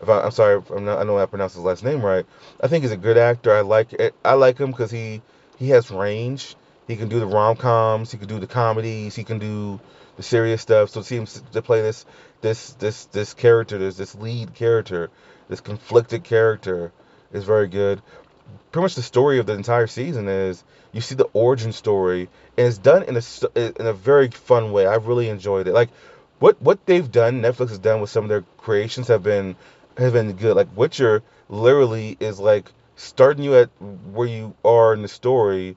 If 0.00 0.08
I, 0.08 0.22
I'm 0.22 0.30
sorry, 0.30 0.62
I'm 0.74 0.84
not, 0.84 0.98
I 0.98 1.04
know 1.04 1.18
I 1.18 1.26
pronounced 1.26 1.56
his 1.56 1.64
last 1.64 1.84
name 1.84 2.02
right. 2.04 2.26
I 2.60 2.68
think 2.68 2.82
he's 2.84 2.92
a 2.92 2.96
good 2.96 3.18
actor. 3.18 3.54
I 3.54 3.60
like 3.60 3.92
it. 3.92 4.14
I 4.24 4.34
like 4.34 4.58
him 4.58 4.70
because 4.70 4.90
he 4.90 5.20
he 5.58 5.68
has 5.70 5.90
range. 5.90 6.56
He 6.88 6.96
can 6.96 7.08
do 7.08 7.20
the 7.20 7.26
rom 7.26 7.56
coms. 7.56 8.10
He 8.12 8.18
can 8.18 8.28
do 8.28 8.38
the 8.38 8.46
comedies. 8.46 9.14
He 9.14 9.24
can 9.24 9.38
do 9.38 9.80
the 10.16 10.22
serious 10.22 10.62
stuff. 10.62 10.90
So 10.90 11.00
to 11.00 11.06
see 11.06 11.16
him 11.16 11.26
to 11.52 11.62
play 11.62 11.82
this 11.82 12.06
this 12.40 12.72
this 12.74 13.06
this 13.06 13.34
character, 13.34 13.78
this 13.78 13.96
this 13.96 14.14
lead 14.14 14.54
character, 14.54 15.10
this 15.48 15.60
conflicted 15.60 16.24
character, 16.24 16.92
is 17.32 17.44
very 17.44 17.68
good. 17.68 18.02
Pretty 18.72 18.84
much 18.84 18.94
the 18.94 19.02
story 19.02 19.38
of 19.38 19.46
the 19.46 19.54
entire 19.54 19.86
season 19.86 20.28
is 20.28 20.64
you 20.92 21.00
see 21.00 21.14
the 21.14 21.28
origin 21.32 21.72
story, 21.72 22.28
and 22.56 22.66
it's 22.66 22.78
done 22.78 23.02
in 23.04 23.16
a 23.16 23.80
in 23.80 23.86
a 23.86 23.92
very 23.92 24.28
fun 24.28 24.72
way. 24.72 24.86
I 24.86 24.96
really 24.96 25.28
enjoyed 25.28 25.66
it. 25.66 25.72
Like 25.72 25.90
what 26.38 26.60
what 26.60 26.84
they've 26.86 27.10
done, 27.10 27.42
Netflix 27.42 27.70
has 27.70 27.78
done 27.78 28.00
with 28.00 28.10
some 28.10 28.24
of 28.24 28.28
their 28.28 28.42
creations 28.58 29.08
have 29.08 29.22
been 29.22 29.56
have 29.96 30.12
been 30.12 30.32
good. 30.32 30.56
Like 30.56 30.68
Witcher 30.76 31.22
literally 31.48 32.16
is 32.20 32.38
like 32.38 32.70
starting 32.96 33.44
you 33.44 33.54
at 33.56 33.70
where 34.12 34.28
you 34.28 34.54
are 34.64 34.94
in 34.94 35.02
the 35.02 35.08
story 35.08 35.76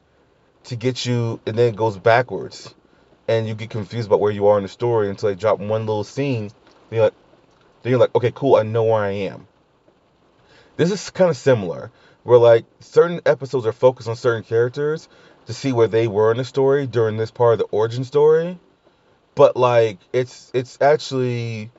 to 0.65 0.75
get 0.75 1.05
you, 1.05 1.39
and 1.45 1.57
then 1.57 1.73
it 1.73 1.75
goes 1.75 1.97
backwards, 1.97 2.73
and 3.27 3.47
you 3.47 3.55
get 3.55 3.69
confused 3.69 4.07
about 4.07 4.19
where 4.19 4.31
you 4.31 4.47
are 4.47 4.57
in 4.57 4.63
the 4.63 4.69
story 4.69 5.09
until 5.09 5.29
they 5.29 5.35
drop 5.35 5.59
one 5.59 5.85
little 5.85 6.03
scene. 6.03 6.47
Then 6.89 6.97
you're 6.97 7.03
like, 7.03 7.13
then 7.81 7.91
you're 7.91 7.99
like, 7.99 8.15
okay, 8.15 8.31
cool, 8.33 8.55
I 8.55 8.63
know 8.63 8.83
where 8.83 9.03
I 9.03 9.11
am. 9.11 9.47
This 10.77 10.91
is 10.91 11.09
kind 11.09 11.29
of 11.29 11.37
similar, 11.37 11.91
where 12.23 12.37
like 12.37 12.65
certain 12.79 13.21
episodes 13.25 13.65
are 13.65 13.71
focused 13.71 14.07
on 14.07 14.15
certain 14.15 14.43
characters 14.43 15.09
to 15.47 15.53
see 15.53 15.71
where 15.71 15.87
they 15.87 16.07
were 16.07 16.31
in 16.31 16.37
the 16.37 16.45
story 16.45 16.85
during 16.87 17.17
this 17.17 17.31
part 17.31 17.53
of 17.53 17.59
the 17.59 17.65
origin 17.65 18.03
story, 18.03 18.59
but 19.33 19.55
like 19.55 19.97
it's 20.13 20.51
it's 20.53 20.77
actually 20.81 21.71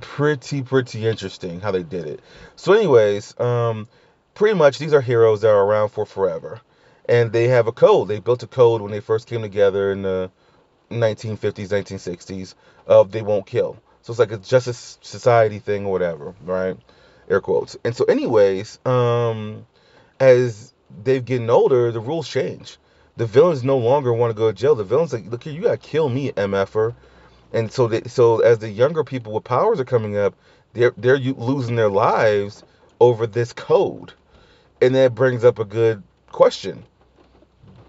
pretty 0.00 0.62
pretty 0.62 1.06
interesting 1.06 1.60
how 1.60 1.70
they 1.70 1.82
did 1.82 2.06
it. 2.06 2.20
So, 2.56 2.72
anyways, 2.72 3.38
um, 3.40 3.88
pretty 4.34 4.56
much 4.56 4.78
these 4.78 4.92
are 4.92 5.00
heroes 5.00 5.42
that 5.42 5.50
are 5.50 5.64
around 5.64 5.88
for 5.88 6.06
forever, 6.06 6.60
and 7.08 7.32
they 7.32 7.48
have 7.48 7.66
a 7.66 7.72
code. 7.72 8.08
They 8.08 8.20
built 8.20 8.42
a 8.42 8.46
code 8.46 8.80
when 8.80 8.92
they 8.92 9.00
first 9.00 9.26
came 9.26 9.42
together 9.42 9.92
in 9.92 10.02
the 10.02 10.30
1950s, 10.90 11.68
1960s 11.68 12.54
of 12.86 13.12
they 13.12 13.22
won't 13.22 13.46
kill. 13.46 13.76
So 14.02 14.12
it's 14.12 14.18
like 14.18 14.32
a 14.32 14.38
justice 14.38 14.98
society 15.00 15.58
thing 15.58 15.86
or 15.86 15.92
whatever, 15.92 16.34
right? 16.44 16.76
Air 17.28 17.40
quotes. 17.40 17.76
And 17.84 17.94
so, 17.94 18.04
anyways, 18.04 18.84
um, 18.84 19.66
as 20.18 20.72
they've 21.04 21.24
getting 21.24 21.50
older, 21.50 21.92
the 21.92 22.00
rules 22.00 22.28
change. 22.28 22.78
The 23.16 23.26
villains 23.26 23.62
no 23.62 23.78
longer 23.78 24.12
want 24.12 24.30
to 24.30 24.36
go 24.36 24.50
to 24.50 24.56
jail. 24.56 24.74
The 24.74 24.84
villains 24.84 25.12
like, 25.12 25.30
look 25.30 25.44
here, 25.44 25.52
you 25.52 25.62
gotta 25.62 25.76
kill 25.76 26.08
me, 26.08 26.32
mf'er. 26.32 26.94
And 27.52 27.70
so, 27.70 27.86
they, 27.86 28.02
so 28.04 28.40
as 28.40 28.58
the 28.58 28.70
younger 28.70 29.04
people 29.04 29.32
with 29.32 29.44
powers 29.44 29.78
are 29.78 29.84
coming 29.84 30.16
up, 30.16 30.34
they're 30.72 30.94
they're 30.96 31.18
losing 31.18 31.76
their 31.76 31.90
lives 31.90 32.64
over 33.00 33.26
this 33.26 33.52
code, 33.52 34.12
and 34.80 34.94
that 34.94 35.14
brings 35.14 35.44
up 35.44 35.58
a 35.58 35.64
good 35.64 36.02
question: 36.30 36.84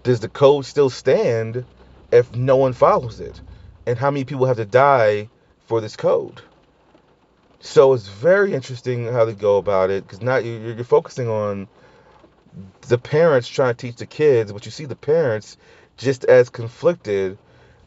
Does 0.04 0.20
the 0.20 0.28
code 0.28 0.66
still 0.66 0.90
stand 0.90 1.64
if 2.12 2.36
no 2.36 2.56
one 2.56 2.74
follows 2.74 3.20
it? 3.20 3.40
And 3.86 3.98
how 3.98 4.10
many 4.10 4.24
people 4.24 4.46
have 4.46 4.58
to 4.58 4.66
die 4.66 5.30
for 5.66 5.80
this 5.80 5.96
code? 5.96 6.42
So 7.60 7.94
it's 7.94 8.06
very 8.06 8.52
interesting 8.52 9.06
how 9.06 9.24
they 9.24 9.32
go 9.32 9.56
about 9.56 9.90
it 9.90 10.04
because 10.04 10.20
now 10.20 10.36
you- 10.36 10.58
you're, 10.58 10.74
you're 10.74 10.84
focusing 10.84 11.28
on 11.28 11.68
the 12.88 12.98
parents 12.98 13.48
trying 13.48 13.74
to 13.74 13.86
teach 13.86 13.96
the 13.96 14.06
kids, 14.06 14.52
but 14.52 14.66
you 14.66 14.70
see 14.70 14.84
the 14.84 14.94
parents 14.94 15.56
just 15.96 16.24
as 16.26 16.50
conflicted 16.50 17.38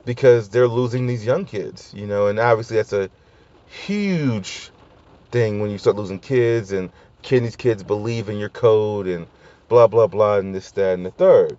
because 0.04 0.50
they're 0.50 0.68
losing 0.68 1.06
these 1.06 1.24
young 1.24 1.46
kids, 1.46 1.94
you 1.96 2.08
know, 2.08 2.28
and 2.28 2.40
obviously 2.40 2.78
that's 2.78 2.94
a 2.94 3.12
huge 3.68 4.72
thing 5.32 5.62
when 5.62 5.70
you 5.70 5.78
start 5.78 5.96
losing 5.96 6.20
kids 6.20 6.72
and 6.72 6.90
can 7.22 7.44
these 7.44 7.56
kids 7.56 7.84
believe 7.84 8.30
in 8.30 8.38
your 8.38 8.50
code 8.50 9.06
and 9.06 9.28
blah 9.70 9.86
blah 9.86 10.08
blah 10.08 10.38
and 10.38 10.56
this 10.56 10.72
that 10.72 10.96
and 10.96 11.06
the 11.06 11.12
third. 11.12 11.58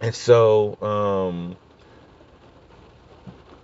And 0.00 0.14
so 0.14 0.76
um 0.82 1.56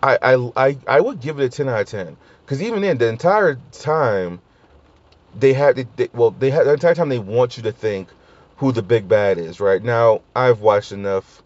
I 0.03 0.19
I 0.23 0.51
I, 0.57 0.79
I 0.87 1.01
would 1.01 1.21
give 1.21 1.41
it 1.41 1.45
a 1.45 1.49
10 1.49 1.69
out 1.69 1.81
of 1.81 1.89
10 1.89 2.17
because 2.45 2.63
even 2.63 2.83
then 2.83 2.99
the 2.99 3.09
entire 3.09 3.59
time 3.73 4.41
they 5.39 5.53
had 5.53 5.77
they, 5.77 5.87
they- 5.97 6.11
well 6.15 6.31
they 6.33 6.51
had 6.51 6.67
the 6.67 6.73
entire 6.75 6.95
time 6.95 7.09
they 7.09 7.19
want 7.19 7.57
you 7.57 7.63
to 7.65 7.73
think 7.73 8.09
who 8.59 8.73
the 8.73 8.83
big 8.83 9.09
bad 9.09 9.39
is 9.39 9.61
right? 9.61 9.83
Now 9.83 10.23
i've 10.37 10.61
watched 10.61 10.93
enough 10.93 11.43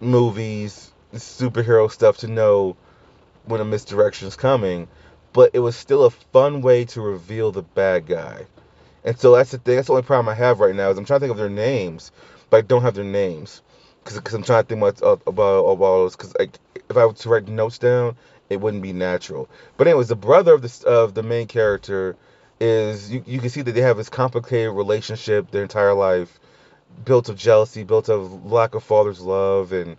movies 0.00 0.92
superhero 1.14 1.90
stuff 1.90 2.18
to 2.18 2.28
know 2.28 2.76
when 3.46 3.60
a 3.60 3.64
misdirection 3.64 4.28
is 4.28 4.36
coming 4.36 4.88
but 5.32 5.50
it 5.54 5.60
was 5.60 5.76
still 5.76 6.04
a 6.04 6.10
fun 6.10 6.62
way 6.62 6.84
to 6.84 7.00
reveal 7.02 7.52
the 7.52 7.62
bad 7.62 8.06
guy. 8.06 8.46
And 9.04 9.18
so 9.18 9.34
that's 9.36 9.52
the 9.52 9.58
thing 9.58 9.76
that's 9.76 9.88
the 9.88 9.94
only 9.94 10.04
problem 10.04 10.30
i 10.30 10.34
have 10.36 10.60
right 10.60 10.74
now 10.74 10.90
is 10.90 10.98
i'm 10.98 11.04
trying 11.06 11.20
to 11.20 11.26
think 11.26 11.32
of 11.32 11.38
their 11.38 11.50
names 11.50 12.12
but 12.50 12.58
i 12.58 12.60
don't 12.62 12.82
have 12.82 12.94
their 12.94 13.04
names 13.04 13.62
because 14.04 14.34
i'm 14.34 14.42
trying 14.42 14.62
to 14.62 14.68
think 14.68 14.82
about 14.82 15.22
about 15.26 15.64
about 15.64 16.12
because 16.12 16.34
like 16.38 16.58
if 16.88 16.96
i 16.96 17.04
were 17.04 17.12
to 17.12 17.28
write 17.28 17.48
notes 17.48 17.78
down 17.78 18.16
it 18.50 18.60
wouldn't 18.60 18.82
be 18.82 18.92
natural. 18.92 19.48
But 19.76 19.88
anyways 19.88 20.08
the 20.08 20.16
brother 20.16 20.54
of 20.54 20.62
the 20.62 20.88
of 20.88 21.14
the 21.14 21.22
main 21.22 21.46
character 21.46 22.16
is 22.60 23.10
you, 23.10 23.22
you 23.26 23.40
can 23.40 23.50
see 23.50 23.62
that 23.62 23.72
they 23.72 23.80
have 23.80 23.96
this 23.96 24.08
complicated 24.08 24.74
relationship 24.74 25.50
their 25.50 25.62
entire 25.62 25.94
life 25.94 26.38
built 27.04 27.28
of 27.28 27.36
jealousy 27.36 27.84
built 27.84 28.08
of 28.08 28.50
lack 28.50 28.74
of 28.74 28.84
father's 28.84 29.20
love 29.20 29.72
and 29.72 29.96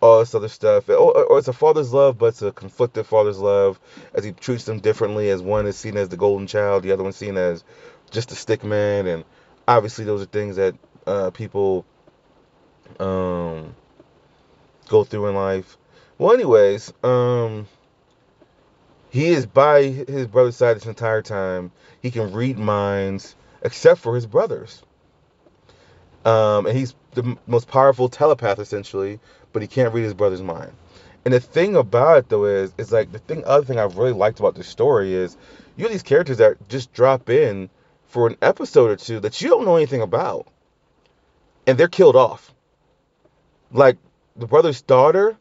all 0.00 0.20
this 0.20 0.34
other 0.34 0.48
stuff. 0.48 0.88
Or, 0.88 1.24
or 1.24 1.38
it's 1.38 1.48
a 1.48 1.52
father's 1.52 1.92
love 1.92 2.18
but 2.18 2.26
it's 2.26 2.42
a 2.42 2.52
conflicted 2.52 3.06
father's 3.06 3.38
love 3.38 3.80
as 4.14 4.24
he 4.24 4.32
treats 4.32 4.64
them 4.64 4.80
differently 4.80 5.30
as 5.30 5.42
one 5.42 5.66
is 5.66 5.76
seen 5.76 5.96
as 5.96 6.08
the 6.08 6.16
golden 6.16 6.46
child 6.46 6.82
the 6.82 6.92
other 6.92 7.02
one's 7.02 7.16
seen 7.16 7.36
as 7.36 7.64
just 8.10 8.30
a 8.32 8.36
stick 8.36 8.62
man. 8.62 9.06
And 9.06 9.24
obviously 9.66 10.04
those 10.04 10.22
are 10.22 10.26
things 10.26 10.56
that 10.56 10.74
uh, 11.06 11.30
people 11.30 11.84
um, 13.00 13.74
go 14.88 15.04
through 15.04 15.26
in 15.28 15.34
life 15.34 15.76
well 16.18 16.32
anyways 16.32 16.92
um, 17.02 17.66
he 19.16 19.28
is 19.28 19.46
by 19.46 19.82
his 19.82 20.26
brother's 20.26 20.56
side 20.56 20.76
this 20.76 20.84
entire 20.84 21.22
time. 21.22 21.72
He 22.02 22.10
can 22.10 22.34
read 22.34 22.58
minds, 22.58 23.34
except 23.62 24.00
for 24.00 24.14
his 24.14 24.26
brothers. 24.26 24.82
Um, 26.26 26.66
and 26.66 26.76
he's 26.76 26.94
the 27.14 27.38
most 27.46 27.66
powerful 27.66 28.10
telepath 28.10 28.58
essentially, 28.58 29.18
but 29.54 29.62
he 29.62 29.68
can't 29.68 29.94
read 29.94 30.04
his 30.04 30.12
brother's 30.12 30.42
mind. 30.42 30.72
And 31.24 31.32
the 31.32 31.40
thing 31.40 31.76
about 31.76 32.18
it 32.18 32.28
though 32.28 32.44
is, 32.44 32.74
is 32.76 32.92
like 32.92 33.10
the 33.10 33.18
thing, 33.18 33.42
other 33.46 33.64
thing 33.64 33.78
I've 33.78 33.96
really 33.96 34.12
liked 34.12 34.38
about 34.38 34.54
this 34.54 34.68
story 34.68 35.14
is, 35.14 35.36
you 35.76 35.84
have 35.84 35.92
these 35.92 36.02
characters 36.02 36.36
that 36.36 36.68
just 36.68 36.92
drop 36.92 37.30
in 37.30 37.70
for 38.08 38.26
an 38.26 38.36
episode 38.42 38.90
or 38.90 38.96
two 38.96 39.20
that 39.20 39.40
you 39.40 39.48
don't 39.48 39.64
know 39.64 39.76
anything 39.76 40.02
about, 40.02 40.46
and 41.66 41.78
they're 41.78 41.88
killed 41.88 42.16
off. 42.16 42.52
Like 43.72 43.98
the 44.36 44.46
brother's 44.46 44.82
daughter 44.82 45.36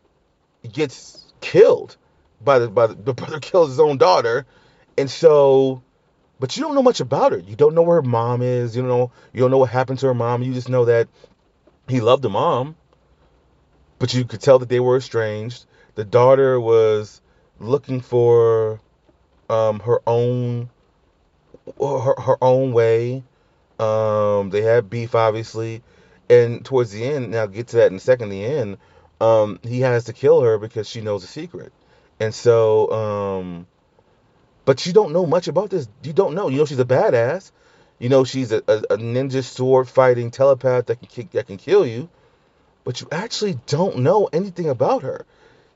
gets 0.72 1.25
killed 1.41 1.98
by 2.41 2.60
the 2.60 2.70
by 2.70 2.88
the, 2.88 2.96
the 2.96 3.13
brother 3.22 3.39
kills 3.39 3.70
his 3.70 3.79
own 3.79 3.98
daughter, 3.98 4.46
and 4.98 5.10
so, 5.10 5.82
but 6.39 6.55
you 6.55 6.63
don't 6.63 6.75
know 6.75 6.84
much 6.84 7.00
about 7.00 7.32
her. 7.32 7.39
You 7.39 7.55
don't 7.55 7.75
know 7.75 7.82
where 7.82 7.98
her 7.98 8.08
mom 8.08 8.41
is. 8.41 8.75
You 8.75 8.82
don't 8.82 8.89
know 8.89 9.12
you 9.34 9.41
don't 9.41 9.51
know 9.51 9.58
what 9.58 9.70
happened 9.70 10.00
to 10.00 10.08
her 10.08 10.13
mom. 10.13 10.44
You 10.44 10.53
just 10.53 10.70
know 10.70 10.86
that 10.86 11.08
he 11.88 12.01
loved 12.01 12.24
the 12.24 12.29
mom, 12.29 12.75
but 14.00 14.13
you 14.13 14.25
could 14.25 14.41
tell 14.41 14.60
that 14.60 14.70
they 14.70 14.79
were 14.79 14.98
estranged. 14.98 15.65
The 15.96 16.03
daughter 16.03 16.60
was 16.60 17.22
looking 17.60 18.01
for 18.01 18.82
um, 19.50 19.79
her 19.79 20.01
own 20.08 20.70
her, 21.79 22.22
her 22.22 22.38
own 22.41 22.74
way. 22.74 23.24
Um, 23.79 24.50
they 24.50 24.62
had 24.62 24.89
beef, 24.89 25.15
obviously, 25.15 25.84
and 26.29 26.65
towards 26.65 26.91
the 26.91 27.03
end, 27.03 27.32
now 27.32 27.46
get 27.46 27.67
to 27.70 27.77
that 27.77 27.91
in 27.91 27.98
a 27.98 28.00
second. 28.00 28.29
The 28.29 28.44
end, 28.44 28.77
um, 29.22 29.60
he 29.63 29.82
has 29.82 30.05
to 30.05 30.13
kill 30.13 30.41
her 30.41 30.58
because 30.58 30.89
she 30.89 31.01
knows 31.01 31.24
a 31.24 31.27
secret, 31.27 31.72
and 32.20 32.34
so, 32.34 32.91
um, 32.91 33.67
but 34.65 34.86
you 34.86 34.94
don't 34.94 35.13
know 35.13 35.25
much 35.25 35.48
about 35.48 35.70
this. 35.70 35.88
You 36.03 36.13
don't 36.13 36.36
know. 36.36 36.50
You 36.50 36.58
know 36.58 36.65
she's 36.65 36.79
a 36.79 36.86
badass. 36.86 37.51
You 38.00 38.10
know 38.10 38.24
she's 38.24 38.51
a, 38.51 38.58
a, 38.67 38.77
a 38.91 38.98
ninja 38.98 39.44
sword 39.44 39.88
fighting 39.88 40.32
telepath 40.32 40.88
that 40.88 41.00
can 41.00 41.08
kick, 41.08 41.32
that 41.32 41.48
can 41.48 41.58
kill 41.58 41.86
you, 41.86 42.10
but 42.84 43.00
you 43.01 43.08
actually 43.12 43.58
don't 43.67 44.00
know 44.00 44.27
anything 44.34 44.70
about 44.70 45.03
her. 45.03 45.25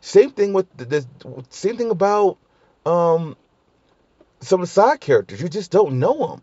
Same 0.02 0.32
thing 0.32 0.54
with 0.54 0.66
the, 0.78 0.86
the 0.86 1.06
same 1.50 1.78
thing 1.78 1.92
about 1.92 2.38
um 2.86 3.36
some 4.42 4.62
of 4.62 4.68
the 4.68 4.72
side 4.72 5.00
characters. 5.00 5.42
You 5.42 5.50
just 5.50 5.72
don't 5.72 6.00
know 6.00 6.28
them. 6.28 6.42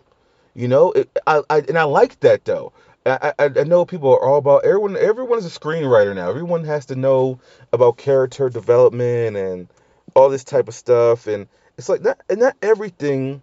You 0.55 0.69
know, 0.69 0.93
it, 0.93 1.11
I, 1.27 1.43
I 1.51 1.59
and 1.59 1.79
I 1.79 1.85
like 1.85 2.21
that 2.21 2.45
though. 2.45 2.73
I, 3.07 3.35
I 3.39 3.45
I 3.45 3.65
know 3.65 3.87
people 3.87 4.11
are 4.15 4.23
all 4.23 4.39
about 4.39 4.65
everyone. 4.67 4.97
Everyone 4.97 5.39
is 5.39 5.47
a 5.47 5.61
screenwriter 5.61 6.15
now. 6.15 6.31
Everyone 6.31 6.65
has 6.65 6.87
to 6.89 6.97
know 6.97 7.41
about 7.73 7.99
character 7.99 8.51
development 8.51 9.37
and 9.37 9.69
all 10.17 10.31
this 10.31 10.45
type 10.45 10.69
of 10.69 10.75
stuff. 10.75 11.27
And 11.29 11.49
it's 11.79 11.89
like 11.89 12.03
not 12.03 12.21
and 12.31 12.41
not 12.41 12.57
everything. 12.63 13.43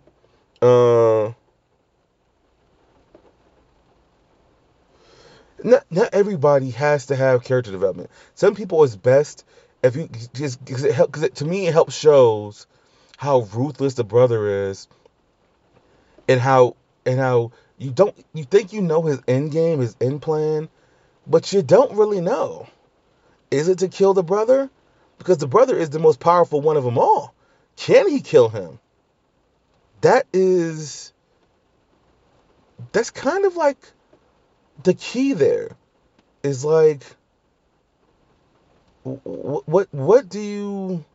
Uh, 0.61 1.33
not 5.63 5.85
not 5.91 6.09
everybody 6.13 6.71
has 6.71 7.07
to 7.07 7.15
have 7.15 7.43
character 7.43 7.71
development. 7.71 8.09
Some 8.35 8.55
people 8.55 8.83
it's 8.83 8.95
best 8.95 9.45
if 9.83 9.95
you 9.95 10.09
just 10.33 10.63
because 10.63 10.83
it, 10.83 10.93
help- 10.93 11.11
'cause 11.11 11.29
to 11.29 11.45
me 11.45 11.67
it 11.67 11.73
helps 11.73 11.95
shows 11.95 12.67
how 13.17 13.41
ruthless 13.53 13.95
the 13.95 14.03
brother 14.03 14.69
is 14.69 14.87
and 16.27 16.39
how 16.41 16.75
and 17.05 17.19
how 17.19 17.51
you 17.83 17.91
don't 17.91 18.15
you 18.33 18.45
think 18.45 18.71
you 18.71 18.81
know 18.81 19.01
his 19.01 19.19
end 19.27 19.51
game, 19.51 19.79
his 19.79 19.95
end 19.99 20.21
plan, 20.21 20.69
but 21.27 21.51
you 21.51 21.61
don't 21.61 21.97
really 21.97 22.21
know. 22.21 22.67
Is 23.51 23.67
it 23.67 23.79
to 23.79 23.89
kill 23.89 24.13
the 24.13 24.23
brother? 24.23 24.69
Because 25.17 25.37
the 25.37 25.47
brother 25.47 25.77
is 25.77 25.89
the 25.89 25.99
most 25.99 26.19
powerful 26.19 26.61
one 26.61 26.77
of 26.77 26.83
them 26.83 26.97
all. 26.97 27.35
Can 27.75 28.09
he 28.09 28.21
kill 28.21 28.49
him? 28.49 28.79
That 30.01 30.25
is 30.33 31.11
that's 32.91 33.11
kind 33.11 33.45
of 33.45 33.55
like 33.55 33.77
the 34.83 34.93
key 34.93 35.33
there. 35.33 35.75
Is 36.41 36.63
like 36.63 37.03
what 39.03 39.87
what 39.91 40.29
do 40.29 40.39
you 40.39 41.05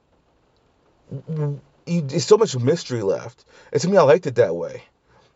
you, 1.87 2.03
there's 2.03 2.27
so 2.27 2.37
much 2.37 2.57
mystery 2.57 3.03
left. 3.03 3.45
And 3.73 3.81
to 3.81 3.89
me, 3.89 3.97
I 3.97 4.03
liked 4.03 4.27
it 4.27 4.37
that 4.37 4.55
way. 4.55 4.83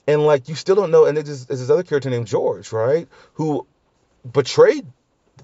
And 0.06 0.26
like, 0.26 0.48
you 0.48 0.54
still 0.54 0.74
don't 0.74 0.90
know. 0.90 1.04
And 1.04 1.16
there's, 1.16 1.46
there's 1.46 1.60
this 1.60 1.70
other 1.70 1.82
character 1.82 2.10
named 2.10 2.26
George, 2.26 2.72
right, 2.72 3.08
who 3.34 3.66
betrayed 4.30 4.86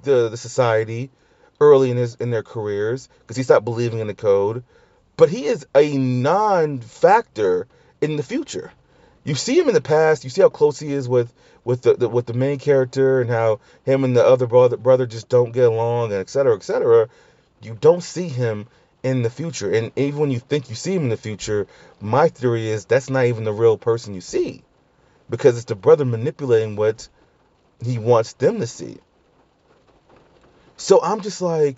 the 0.02 0.28
the 0.28 0.36
society 0.36 1.10
early 1.60 1.90
in 1.90 1.96
his 1.96 2.14
in 2.16 2.30
their 2.30 2.42
careers 2.42 3.08
because 3.20 3.36
he 3.36 3.42
stopped 3.42 3.64
believing 3.64 3.98
in 3.98 4.06
the 4.06 4.14
code. 4.14 4.62
But 5.16 5.28
he 5.30 5.46
is 5.46 5.66
a 5.74 5.96
non-factor 5.98 7.66
in 8.00 8.16
the 8.16 8.22
future. 8.22 8.72
You 9.24 9.34
see 9.34 9.58
him 9.58 9.68
in 9.68 9.74
the 9.74 9.80
past. 9.80 10.22
You 10.22 10.30
see 10.30 10.42
how 10.42 10.48
close 10.48 10.78
he 10.78 10.92
is 10.92 11.08
with 11.08 11.32
with 11.64 11.82
the, 11.82 11.94
the 11.94 12.08
with 12.08 12.26
the 12.26 12.34
main 12.34 12.58
character 12.58 13.20
and 13.20 13.28
how 13.28 13.60
him 13.84 14.04
and 14.04 14.16
the 14.16 14.24
other 14.24 14.46
brother 14.46 14.76
brother 14.76 15.06
just 15.06 15.28
don't 15.28 15.52
get 15.52 15.64
along 15.64 16.12
and 16.12 16.20
et 16.20 16.30
cetera, 16.30 16.54
et 16.54 16.62
cetera. 16.62 17.08
You 17.60 17.76
don't 17.80 18.02
see 18.02 18.28
him 18.28 18.68
in 19.02 19.22
the 19.22 19.30
future. 19.30 19.72
And 19.72 19.92
even 19.96 20.20
when 20.20 20.30
you 20.30 20.38
think 20.38 20.68
you 20.68 20.74
see 20.74 20.94
him 20.94 21.04
in 21.04 21.08
the 21.08 21.16
future, 21.16 21.66
my 22.00 22.28
theory 22.28 22.68
is 22.68 22.84
that's 22.84 23.10
not 23.10 23.26
even 23.26 23.44
the 23.44 23.52
real 23.52 23.78
person 23.78 24.14
you 24.14 24.20
see 24.20 24.62
because 25.30 25.56
it's 25.56 25.66
the 25.66 25.74
brother 25.74 26.04
manipulating 26.04 26.76
what 26.76 27.08
he 27.84 27.98
wants 27.98 28.32
them 28.34 28.60
to 28.60 28.66
see. 28.66 28.98
So 30.76 31.02
I'm 31.02 31.20
just 31.20 31.42
like, 31.42 31.76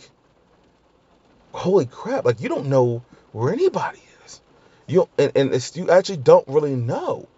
holy 1.52 1.86
crap! 1.86 2.24
Like 2.24 2.40
you 2.40 2.48
don't 2.48 2.66
know 2.66 3.02
where 3.32 3.52
anybody 3.52 4.00
is. 4.24 4.40
You 4.86 5.08
and, 5.18 5.32
and 5.34 5.54
it's, 5.54 5.76
you 5.76 5.90
actually 5.90 6.18
don't 6.18 6.46
really 6.48 6.76
know. 6.76 7.28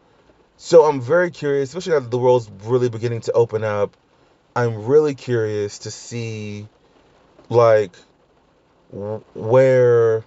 So 0.56 0.84
I'm 0.84 1.00
very 1.00 1.30
curious, 1.30 1.70
especially 1.70 1.94
now 1.94 2.00
that 2.00 2.10
the 2.10 2.18
world's 2.18 2.50
really 2.64 2.88
beginning 2.88 3.22
to 3.22 3.32
open 3.32 3.64
up. 3.64 3.96
I'm 4.54 4.84
really 4.84 5.14
curious 5.14 5.80
to 5.80 5.90
see, 5.90 6.68
like, 7.49 7.97
where 8.93 10.25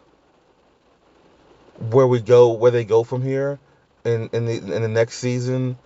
where 1.80 2.08
we 2.08 2.19
go, 2.19 2.54
where 2.54 2.71
they 2.71 2.86
go 2.86 3.04
from 3.04 3.21
here, 3.21 3.60
in 4.04 4.30
in 4.34 4.45
the 4.45 4.58
in 4.58 4.82
the 4.82 4.88
next 4.88 5.17
season. 5.17 5.78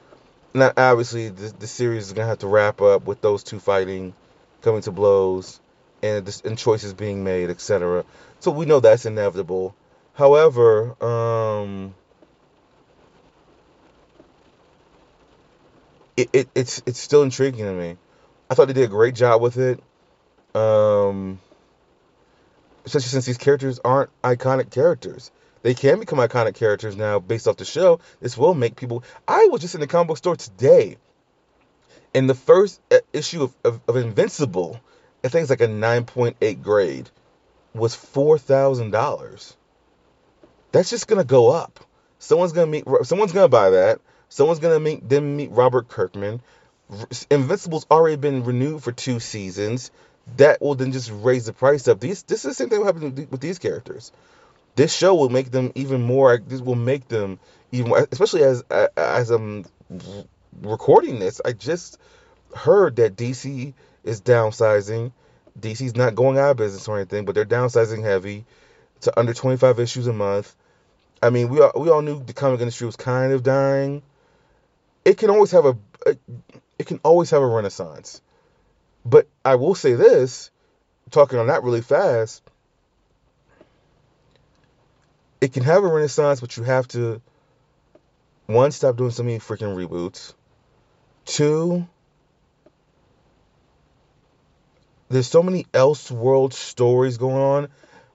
Now, 0.54 0.72
obviously, 0.76 1.30
the, 1.30 1.54
the 1.60 1.68
series 1.68 2.08
is 2.08 2.14
gonna 2.14 2.28
have 2.28 2.40
to 2.40 2.48
wrap 2.48 2.82
up 2.82 3.06
with 3.06 3.22
those 3.22 3.44
two 3.44 3.60
fighting, 3.60 4.14
coming 4.62 4.82
to 4.82 4.92
blows, 4.92 5.60
and 6.02 6.42
and 6.46 6.58
choices 6.58 6.94
being 6.94 7.24
made, 7.24 7.50
etc. 7.50 8.06
So 8.40 8.52
we 8.52 8.66
know 8.66 8.80
that's 8.80 9.06
inevitable. 9.06 9.76
However, 10.14 11.02
um, 11.04 11.94
it, 16.18 16.30
it 16.34 16.50
it's 16.56 16.82
it's 16.86 17.00
still 17.00 17.24
intriguing 17.24 17.66
to 17.66 17.74
me. 17.74 17.98
I 18.50 18.56
thought 18.56 18.68
they 18.68 18.74
did 18.74 18.86
a 18.86 18.88
great 18.88 19.16
job 19.16 19.42
with 19.42 19.58
it. 19.58 19.82
Um, 20.56 21.40
especially 22.86 23.10
since 23.10 23.26
these 23.26 23.38
characters 23.38 23.80
aren't 23.84 24.10
iconic 24.24 24.72
characters. 24.72 25.32
They 25.62 25.74
can 25.74 26.00
become 26.00 26.20
iconic 26.20 26.56
characters 26.56 26.96
now 26.96 27.20
based 27.20 27.48
off 27.48 27.58
the 27.58 27.66
show. 27.66 28.00
This 28.22 28.38
will 28.38 28.54
make 28.54 28.76
people. 28.76 29.04
I 29.28 29.48
was 29.52 29.62
just 29.62 29.76
in 29.76 29.82
the 29.82 29.88
comic 29.88 30.08
book 30.08 30.18
store 30.18 30.36
today, 30.36 30.98
and 32.14 32.30
the 32.30 32.36
first 32.36 32.82
uh, 32.92 33.00
issue 33.14 33.44
of, 33.44 33.56
of, 33.64 33.82
of 33.88 33.96
Invincible, 33.98 34.80
I 35.24 35.28
think 35.28 35.44
it's 35.44 35.50
like 35.50 35.62
a 35.62 35.68
9.8 35.68 36.62
grade, 36.62 37.10
was 37.74 37.96
$4,000. 37.96 39.56
That's 40.72 40.90
just 40.90 41.08
going 41.08 41.20
to 41.20 41.28
go 41.28 41.52
up. 41.52 41.80
Someone's 42.20 42.52
going 42.52 42.68
to 42.68 42.72
meet, 42.72 43.06
someone's 43.06 43.32
going 43.32 43.46
to 43.46 43.50
buy 43.50 43.72
that. 43.72 44.00
Someone's 44.30 44.60
going 44.60 44.76
to 44.76 44.80
meet 44.80 45.08
them 45.08 45.38
meet 45.38 45.52
Robert 45.52 45.88
Kirkman. 45.88 46.42
Invincible's 47.30 47.86
already 47.90 48.16
been 48.16 48.44
renewed 48.44 48.84
for 48.84 48.92
two 48.92 49.20
seasons. 49.20 49.92
That 50.38 50.62
will 50.62 50.76
then 50.76 50.92
just 50.92 51.12
raise 51.12 51.46
the 51.46 51.54
price 51.54 51.88
up. 51.88 52.00
These, 52.00 52.24
this 52.24 52.46
is 52.46 52.52
the 52.52 52.54
same 52.54 52.70
thing 52.70 52.84
happened 52.86 53.28
with 53.30 53.42
these 53.42 53.60
characters. 53.60 54.12
This 54.76 54.94
show 54.94 55.16
will 55.16 55.30
make 55.30 55.52
them 55.52 55.72
even 55.76 56.02
more 56.02 56.38
this 56.38 56.62
will 56.62 56.76
make 56.76 57.08
them 57.10 57.40
even 57.72 57.90
more 57.90 58.08
especially 58.12 58.44
as 58.44 58.64
as 58.96 59.30
i'm 59.30 59.66
recording 60.62 61.20
this 61.20 61.42
i 61.44 61.52
just 61.52 62.00
heard 62.56 62.96
that 62.96 63.16
dc 63.18 63.74
is 64.04 64.22
downsizing. 64.22 65.12
Dc's 65.60 65.96
not 65.96 66.16
going 66.16 66.38
out 66.38 66.52
of 66.52 66.58
business 66.58 66.88
or 66.88 66.98
anything 66.98 67.26
but 67.26 67.36
they're 67.36 67.46
downsizing 67.46 68.04
heavy 68.04 68.46
to 69.02 69.20
under 69.20 69.34
25 69.34 69.80
issues 69.80 70.08
a 70.08 70.14
month. 70.14 70.56
I 71.22 71.30
mean 71.30 71.50
we 71.50 71.62
all, 71.62 71.72
we 71.76 71.90
all 71.90 72.02
knew 72.02 72.24
the 72.24 72.34
comic 72.34 72.62
industry 72.62 72.86
was 72.86 72.96
kind 72.96 73.34
of 73.34 73.44
dying. 73.44 74.02
It 75.04 75.18
can 75.18 75.30
always 75.30 75.52
have 75.52 75.66
a 75.66 75.78
it 76.78 76.88
can 76.88 77.00
always 77.04 77.30
have 77.32 77.42
a 77.42 77.48
renaissance 77.48 78.22
but 79.06 79.28
i 79.46 79.56
will 79.56 79.76
say 79.76 79.94
this 79.94 80.52
talking 81.12 81.40
on 81.40 81.48
that 81.48 81.64
really 81.64 81.82
fast 81.82 82.44
it 85.42 85.54
can 85.54 85.64
have 85.64 85.84
a 85.84 85.88
renaissance, 85.88 86.42
but 86.42 86.58
you 86.58 86.64
have 86.64 86.88
to 86.90 87.22
one 88.48 88.72
stop 88.72 88.98
doing 88.98 89.12
so 89.12 89.24
many 89.24 89.40
freaking 89.40 89.76
reboots. 89.76 90.34
Two, 91.26 91.88
there's 95.10 95.28
so 95.28 95.44
many 95.44 95.66
else 95.74 96.12
world 96.12 96.54
stories 96.54 97.18
going 97.18 97.36
on. 97.36 97.68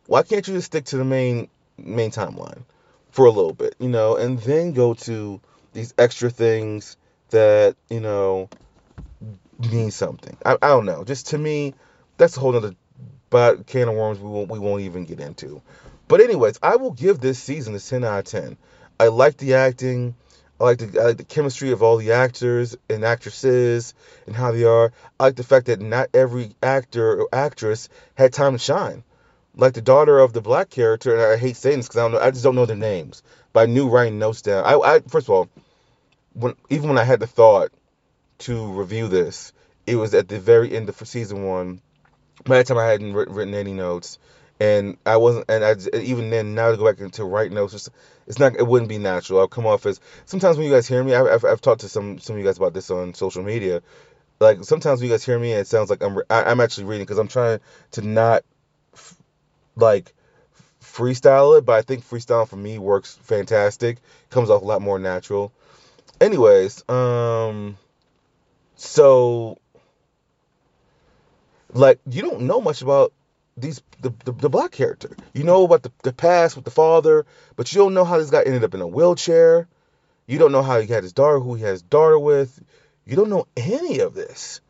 Why 0.07 0.23
can't 0.23 0.47
you 0.47 0.55
just 0.55 0.67
stick 0.67 0.87
to 0.87 0.97
the 0.97 1.05
main 1.05 1.49
main 1.79 2.11
timeline 2.11 2.63
for 3.11 3.27
a 3.27 3.31
little 3.31 3.53
bit, 3.53 3.75
you 3.79 3.89
know, 3.89 4.17
and 4.17 4.39
then 4.41 4.73
go 4.73 4.95
to 4.95 5.41
these 5.73 5.95
extra 5.99 6.31
things 6.31 6.97
that 7.31 7.77
you 7.89 8.01
know 8.01 8.49
mean 9.59 9.91
something? 9.91 10.37
I, 10.45 10.55
I 10.55 10.69
don't 10.69 10.87
know. 10.87 11.05
Just 11.05 11.29
to 11.29 11.39
me, 11.39 11.75
that's 12.17 12.37
a 12.37 12.41
whole 12.41 12.55
other 12.57 12.75
but 13.31 13.67
can 13.67 13.89
of 13.89 13.95
worms 13.95 14.21
we 14.21 14.31
won't 14.31 14.49
we 14.49 14.59
won't 14.61 14.83
even 14.83 15.05
get 15.05 15.19
into. 15.19 15.61
But 16.07 16.21
anyways, 16.21 16.59
I 16.63 16.77
will 16.77 16.93
give 16.93 17.19
this 17.19 17.39
season 17.39 17.75
a 17.75 17.81
10 17.81 18.05
out 18.05 18.19
of 18.21 18.25
10. 18.27 18.57
I 19.01 19.09
like 19.09 19.39
the 19.39 19.55
acting. 19.55 20.15
I 20.61 20.65
like 20.65 20.79
the 20.79 21.01
I 21.01 21.07
like 21.07 21.17
the 21.17 21.25
chemistry 21.25 21.73
of 21.73 21.83
all 21.83 21.97
the 21.97 22.13
actors 22.13 22.77
and 22.89 23.05
actresses 23.05 23.95
and 24.27 24.37
how 24.37 24.53
they 24.53 24.65
are. 24.65 24.93
I 25.19 25.25
like 25.25 25.37
the 25.37 25.43
fact 25.43 25.67
that 25.67 25.81
not 25.81 26.11
every 26.15 26.55
actor 26.63 27.23
or 27.23 27.29
actress 27.33 27.89
had 28.15 28.33
time 28.33 28.53
to 28.53 28.59
shine. 28.59 29.03
Like 29.57 29.75
the 29.75 29.83
daughter 29.83 30.19
of 30.19 30.33
the 30.33 30.41
black 30.41 30.71
character, 30.71 31.13
and 31.15 31.23
I 31.23 31.37
hate 31.37 31.57
saying 31.57 31.79
this 31.79 31.89
because 31.89 31.99
I 31.99 32.03
don't 32.03 32.13
know, 32.13 32.21
I 32.21 32.31
just 32.31 32.45
don't 32.45 32.55
know 32.55 32.67
their 32.67 32.77
names. 32.77 33.23
But 33.53 33.61
I 33.61 33.67
knew 33.67 33.89
writing 33.89 34.19
notes 34.19 34.43
down. 34.43 34.65
I, 34.65 34.75
I 34.79 35.01
first 35.01 35.27
of 35.27 35.31
all, 35.31 35.49
when 36.35 36.55
even 36.71 36.89
when 36.89 36.99
I 36.99 37.05
had 37.05 37.21
the 37.21 37.27
thought 37.27 37.73
to 38.39 38.73
review 38.73 39.09
this, 39.09 39.53
it 39.87 39.97
was 39.97 40.15
at 40.15 40.29
the 40.29 40.39
very 40.39 40.75
end 40.75 40.89
of 40.89 40.97
season 41.07 41.45
one. 41.45 41.81
By 42.45 42.59
the 42.59 42.65
time 42.65 42.79
I 42.79 42.87
hadn't 42.87 43.15
written 43.15 43.55
any 43.55 43.73
notes, 43.73 44.19
and 44.61 44.97
I 45.05 45.17
wasn't, 45.17 45.47
and 45.49 45.65
I 45.65 45.75
even 45.99 46.31
then 46.31 46.55
now 46.55 46.71
to 46.71 46.77
go 46.77 46.85
back 46.85 47.01
into 47.01 47.25
write 47.25 47.53
notes, 47.53 47.75
it's, 47.75 47.91
it's 48.27 48.39
not, 48.39 48.57
it 48.57 48.67
wouldn't 48.67 48.89
be 48.89 48.99
natural. 48.99 49.41
I'll 49.41 49.49
come 49.49 49.67
off 49.67 49.87
as 49.87 50.01
sometimes 50.27 50.57
when 50.57 50.67
you 50.67 50.73
guys 50.73 50.87
hear 50.87 51.03
me, 51.03 51.15
I've, 51.15 51.45
I've 51.45 51.61
talked 51.61 51.83
to 51.83 51.89
some 51.89 52.19
some 52.19 52.37
of 52.37 52.41
you 52.41 52.47
guys 52.47 52.57
about 52.57 52.75
this 52.75 52.91
on 52.91 53.15
social 53.15 53.43
media. 53.43 53.83
Like 54.41 54.65
sometimes 54.65 55.01
when 55.01 55.09
you 55.09 55.15
guys 55.15 55.25
hear 55.25 55.39
me, 55.39 55.53
it 55.53 55.67
sounds 55.67 55.91
like 55.91 56.03
I'm 56.03 56.19
I, 56.31 56.41
am 56.41 56.47
i 56.47 56.51
am 56.51 56.61
actually 56.61 56.85
reading 56.85 57.05
because 57.05 57.19
I'm 57.19 57.29
trying 57.29 57.61
to 57.93 58.03
not 58.03 58.45
f- 58.93 59.17
like 59.77 60.13
freestyle 60.83 61.59
it, 61.59 61.65
but 61.65 61.73
I 61.73 61.83
think 61.83 62.05
freestyle 62.05 62.49
for 62.49 62.57
me 62.57 62.79
works 62.79 63.17
fantastic. 63.23 63.99
Comes 64.31 64.51
off 64.51 64.63
a 64.63 64.65
lot 64.65 64.83
more 64.83 64.99
natural. 64.99 65.53
Anyways, 66.21 66.89
um, 66.89 67.77
so 68.77 69.59
like 71.73 72.01
you 72.09 72.23
don't 72.23 72.43
know 72.43 72.61
much 72.61 72.83
about 72.83 73.13
these 73.57 73.83
the, 74.01 74.13
the, 74.25 74.33
the, 74.33 74.49
black 74.49 74.73
character. 74.73 75.17
You 75.33 75.45
know 75.45 75.65
about 75.65 75.83
the, 75.83 75.93
the 76.03 76.13
past 76.13 76.57
with 76.57 76.65
the 76.65 76.71
father, 76.71 77.25
but 77.57 77.73
you 77.73 77.79
don't 77.79 77.95
know 77.95 78.05
how 78.05 78.19
this 78.19 78.31
guy 78.31 78.43
ended 78.43 78.65
up 78.65 78.75
in 78.75 78.81
a 78.81 78.87
wheelchair. 78.87 79.69
You 80.27 80.39
don't 80.39 80.53
know 80.53 80.63
how 80.63 80.81
he 80.81 80.87
had 80.87 81.03
his 81.03 81.13
daughter, 81.13 81.39
who 81.39 81.55
he 81.55 81.63
has 81.63 81.83
daughter 81.83 82.19
with. 82.19 82.63
You 83.05 83.17
don't 83.17 83.31
know 83.31 83.47
any 83.57 84.01
of 84.01 84.15
this, 84.15 84.61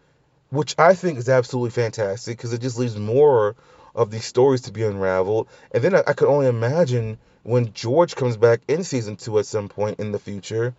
which 0.50 0.74
I 0.78 0.94
think 0.94 1.18
is 1.18 1.28
absolutely 1.28 1.70
fantastic 1.70 2.36
because 2.36 2.52
it 2.52 2.60
just 2.60 2.78
leaves 2.78 2.96
more 2.96 3.54
of 3.94 4.10
these 4.10 4.24
stories 4.24 4.62
to 4.62 4.72
be 4.72 4.82
unraveled. 4.82 5.48
And 5.72 5.82
then 5.82 5.94
I, 5.94 6.02
I 6.06 6.12
could 6.12 6.28
only 6.28 6.48
imagine 6.48 7.18
when 7.42 7.72
George 7.72 8.16
comes 8.16 8.36
back 8.36 8.60
in 8.68 8.82
season 8.82 9.16
two 9.16 9.38
at 9.38 9.46
some 9.46 9.68
point 9.68 10.00
in 10.00 10.12
the 10.12 10.18
future, 10.18 10.74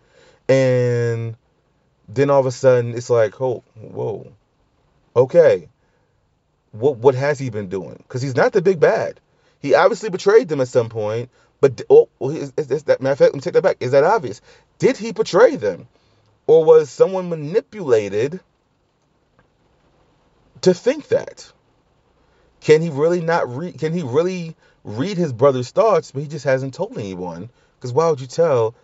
and 0.49 1.35
then 2.07 2.29
all 2.29 2.39
of 2.39 2.45
a 2.45 2.51
sudden 2.51 2.95
it's 2.95 3.09
like, 3.09 3.39
oh, 3.41 3.63
whoa, 3.75 4.31
okay, 5.15 5.67
what 6.71 6.97
what 6.97 7.15
has 7.15 7.39
he 7.39 7.49
been 7.49 7.69
doing? 7.69 7.95
Because 7.97 8.21
he's 8.21 8.35
not 8.35 8.53
the 8.53 8.61
big 8.61 8.79
bad. 8.79 9.19
He 9.59 9.73
obviously 9.73 10.09
betrayed 10.09 10.49
them 10.49 10.61
at 10.61 10.67
some 10.67 10.89
point. 10.89 11.29
But 11.61 11.81
oh, 11.89 12.09
oh 12.19 12.29
is, 12.29 12.53
is 12.57 12.83
that 12.83 13.01
matter 13.01 13.13
of 13.13 13.17
fact? 13.17 13.33
Let 13.33 13.35
me 13.35 13.41
take 13.41 13.53
that 13.53 13.63
back. 13.63 13.77
Is 13.79 13.91
that 13.91 14.03
obvious? 14.03 14.41
Did 14.77 14.97
he 14.97 15.11
betray 15.11 15.55
them, 15.55 15.87
or 16.47 16.65
was 16.65 16.89
someone 16.89 17.29
manipulated 17.29 18.39
to 20.61 20.73
think 20.73 21.07
that? 21.07 21.51
Can 22.59 22.81
he 22.81 22.89
really 22.89 23.21
not 23.21 23.47
read? 23.55 23.79
Can 23.79 23.93
he 23.93 24.01
really 24.01 24.55
read 24.83 25.17
his 25.17 25.31
brother's 25.31 25.71
thoughts? 25.71 26.11
But 26.11 26.23
he 26.23 26.27
just 26.27 26.45
hasn't 26.45 26.73
told 26.73 26.97
anyone. 26.97 27.49
Because 27.79 27.93
why 27.93 28.09
would 28.09 28.21
you 28.21 28.27
tell 28.27 28.75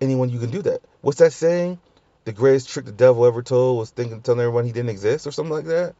anyone 0.00 0.28
you 0.28 0.38
can 0.38 0.50
do 0.50 0.62
that? 0.62 0.82
What's 1.00 1.18
that 1.18 1.32
saying? 1.32 1.78
The 2.24 2.32
greatest 2.32 2.68
trick 2.68 2.84
the 2.84 2.92
devil 2.92 3.26
ever 3.26 3.42
told 3.42 3.78
was 3.78 3.90
thinking 3.90 4.20
telling 4.22 4.40
everyone 4.40 4.64
he 4.64 4.72
didn't 4.72 4.90
exist 4.90 5.26
or 5.26 5.32
something 5.32 5.52
like 5.52 5.66
that. 5.66 5.94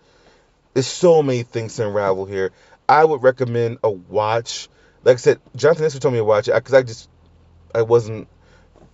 There's 0.74 0.86
so 0.86 1.22
many 1.22 1.42
things 1.42 1.76
to 1.76 1.86
unravel 1.86 2.26
here. 2.26 2.52
I 2.88 3.04
would 3.04 3.22
recommend 3.22 3.78
a 3.82 3.90
watch. 3.90 4.68
Like 5.04 5.14
I 5.14 5.18
said, 5.18 5.40
Jonathan 5.56 5.86
Isser 5.86 6.00
told 6.00 6.14
me 6.14 6.20
to 6.20 6.24
watch 6.24 6.48
it 6.48 6.54
because 6.54 6.74
I 6.74 6.82
just 6.82 7.08
I 7.74 7.82
wasn't. 7.82 8.28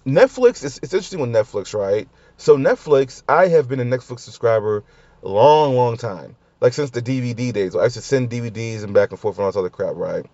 Netflix. 0.07 0.64
It's, 0.64 0.79
it's 0.79 0.95
interesting 0.95 1.21
with 1.21 1.31
Netflix, 1.31 1.79
right? 1.79 2.09
So 2.37 2.57
Netflix, 2.57 3.23
I 3.29 3.49
have 3.49 3.69
been 3.69 3.81
a 3.81 3.85
Netflix 3.85 4.21
subscriber 4.21 4.85
a 5.23 5.29
long, 5.29 5.75
long 5.75 5.97
time. 5.97 6.37
Like 6.61 6.73
since 6.73 6.91
the 6.91 7.03
DVD 7.03 7.53
days. 7.53 7.77
I 7.77 7.85
used 7.85 7.97
to 7.97 8.03
send 8.03 8.31
DVDs 8.31 8.83
and 8.83 8.95
back 8.95 9.11
and 9.11 9.21
forth 9.21 9.37
and 9.37 9.45
all 9.45 9.51
this 9.51 9.57
other 9.57 9.71
crap, 9.71 9.95
right? 9.95 10.27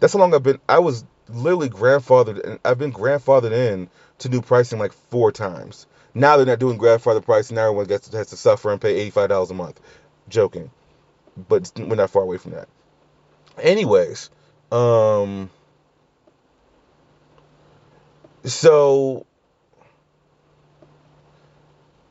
That's 0.00 0.12
how 0.12 0.20
long 0.20 0.34
I've 0.34 0.42
been. 0.42 0.60
I 0.68 0.78
was 0.78 1.04
literally 1.28 1.68
grandfathered, 1.68 2.44
and 2.44 2.58
I've 2.64 2.78
been 2.78 2.92
grandfathered 2.92 3.52
in 3.52 3.88
to 4.18 4.28
new 4.28 4.40
pricing 4.40 4.78
like 4.78 4.92
four 4.92 5.32
times. 5.32 5.86
Now 6.16 6.38
they're 6.38 6.46
not 6.46 6.58
doing 6.58 6.78
grandfather 6.78 7.20
pricing. 7.20 7.56
Now 7.56 7.64
everyone 7.64 7.84
gets 7.86 8.10
has 8.14 8.28
to 8.28 8.38
suffer 8.38 8.72
and 8.72 8.80
pay 8.80 8.96
eighty 8.96 9.10
five 9.10 9.28
dollars 9.28 9.50
a 9.50 9.54
month. 9.54 9.78
Joking, 10.30 10.70
but 11.48 11.70
we're 11.76 11.94
not 11.94 12.08
far 12.08 12.22
away 12.22 12.38
from 12.38 12.52
that. 12.52 12.68
Anyways, 13.58 14.30
um, 14.72 15.50
so 18.44 19.26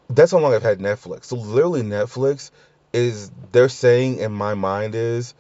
that's 0.10 0.32
how 0.32 0.38
long 0.38 0.54
I've 0.54 0.62
had 0.62 0.78
Netflix. 0.78 1.26
So 1.26 1.38
literally 1.38 1.82
Netflix 1.82 2.52
is 2.94 3.32
they're 3.52 3.70
saying 3.70 4.20
in 4.20 4.32
my 4.32 4.54
mind 4.54 4.94
is 4.94 5.34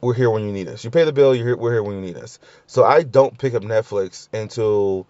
we're 0.00 0.14
here 0.14 0.28
when 0.28 0.44
you 0.44 0.50
need 0.52 0.66
us. 0.66 0.82
You 0.82 0.90
pay 0.90 1.04
the 1.04 1.12
bill, 1.12 1.36
you're 1.36 1.46
here, 1.46 1.56
we're 1.56 1.72
here 1.72 1.82
when 1.84 1.94
you 1.94 2.02
need 2.02 2.16
us. 2.16 2.40
So 2.66 2.82
I 2.84 3.04
don't 3.04 3.38
pick 3.38 3.54
up 3.54 3.62
Netflix 3.62 4.28
until 4.32 5.06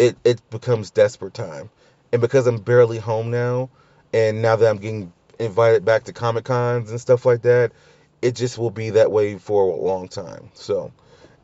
it 0.00 0.16
it 0.24 0.42
becomes 0.50 0.90
desperate 0.90 1.34
time. 1.34 1.70
And 2.12 2.20
because 2.20 2.46
I'm 2.46 2.58
barely 2.58 2.98
home 2.98 3.30
now, 3.30 3.70
and 4.12 4.42
now 4.42 4.56
that 4.56 4.68
I'm 4.68 4.78
getting 4.78 5.12
invited 5.38 5.84
back 5.84 6.04
to 6.04 6.12
Comic 6.12 6.44
Cons 6.44 6.90
and 6.90 7.00
stuff 7.00 7.26
like 7.26 7.42
that, 7.42 7.72
it 8.22 8.34
just 8.34 8.58
will 8.58 8.70
be 8.70 8.90
that 8.90 9.12
way 9.12 9.36
for 9.38 9.70
a 9.70 9.76
long 9.76 10.08
time. 10.08 10.50
So, 10.54 10.92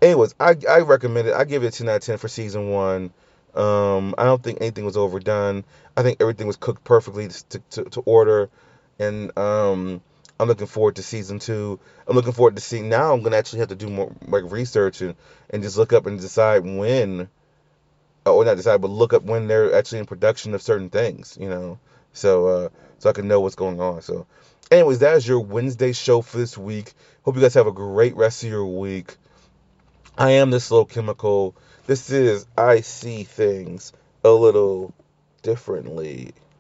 anyways, 0.01 0.35
I 0.41 0.57
I 0.69 0.81
recommend 0.81 1.29
it. 1.29 1.35
I 1.35 1.45
give 1.45 1.65
it 1.65 1.69
a 1.69 1.71
10 1.71 1.89
out 1.89 1.97
of 1.97 2.03
10 2.03 2.19
for 2.19 2.29
season 2.29 2.71
one. 2.71 3.13
Um, 3.55 4.15
I 4.17 4.25
don't 4.25 4.43
think 4.43 4.59
anything 4.61 4.85
was 4.85 4.97
overdone. 4.97 5.65
I 5.97 6.03
think 6.03 6.21
everything 6.21 6.47
was 6.47 6.57
cooked 6.57 6.85
perfectly 6.85 7.29
to, 7.29 7.59
to, 7.59 7.85
to 7.85 8.01
order, 8.01 8.49
and 8.99 9.37
um, 9.37 10.01
I'm 10.41 10.49
looking 10.49 10.67
forward 10.67 10.97
to 10.97 11.03
season 11.03 11.39
two. 11.39 11.79
I'm 12.07 12.17
looking 12.17 12.33
forward 12.33 12.57
to 12.57 12.63
seeing. 12.63 12.89
Now 12.89 13.13
I'm 13.13 13.23
gonna 13.23 13.37
actually 13.37 13.61
have 13.61 13.69
to 13.69 13.75
do 13.75 13.89
more 13.89 14.11
like 14.27 14.51
research 14.51 15.03
and, 15.03 15.15
and 15.51 15.63
just 15.63 15.77
look 15.77 15.93
up 15.93 16.07
and 16.07 16.19
decide 16.19 16.65
when, 16.65 17.29
or 18.25 18.45
not 18.45 18.57
decide, 18.57 18.81
but 18.81 18.91
look 18.91 19.13
up 19.13 19.23
when 19.23 19.49
they're 19.49 19.75
actually 19.75 19.99
in 19.99 20.07
production 20.07 20.55
of 20.55 20.63
certain 20.63 20.91
things. 20.91 21.37
You 21.41 21.49
know, 21.49 21.79
so 22.13 22.47
uh, 22.47 22.69
so 22.99 23.11
I 23.11 23.13
can 23.13 23.29
know 23.29 23.41
what's 23.41 23.55
going 23.55 23.81
on. 23.81 24.03
So, 24.03 24.27
anyways, 24.71 25.01
that 25.01 25.17
is 25.17 25.27
your 25.27 25.41
Wednesday 25.41 25.93
show 25.93 26.23
for 26.23 26.39
this 26.39 26.57
week. 26.57 26.93
Hope 27.25 27.37
you 27.37 27.43
guys 27.43 27.55
have 27.55 27.67
a 27.67 27.73
great 27.73 28.17
rest 28.17 28.43
of 28.45 28.51
your 28.51 28.67
week. 28.67 29.17
I 30.17 30.33
am 30.33 30.51
the 30.51 30.61
slow 30.61 30.85
chemical. 30.85 31.55
This 31.87 32.11
is 32.11 32.47
I 32.57 32.81
see 32.81 33.25
things 33.25 33.93
a 34.23 34.31
little 34.31 34.93
differently. 35.43 36.33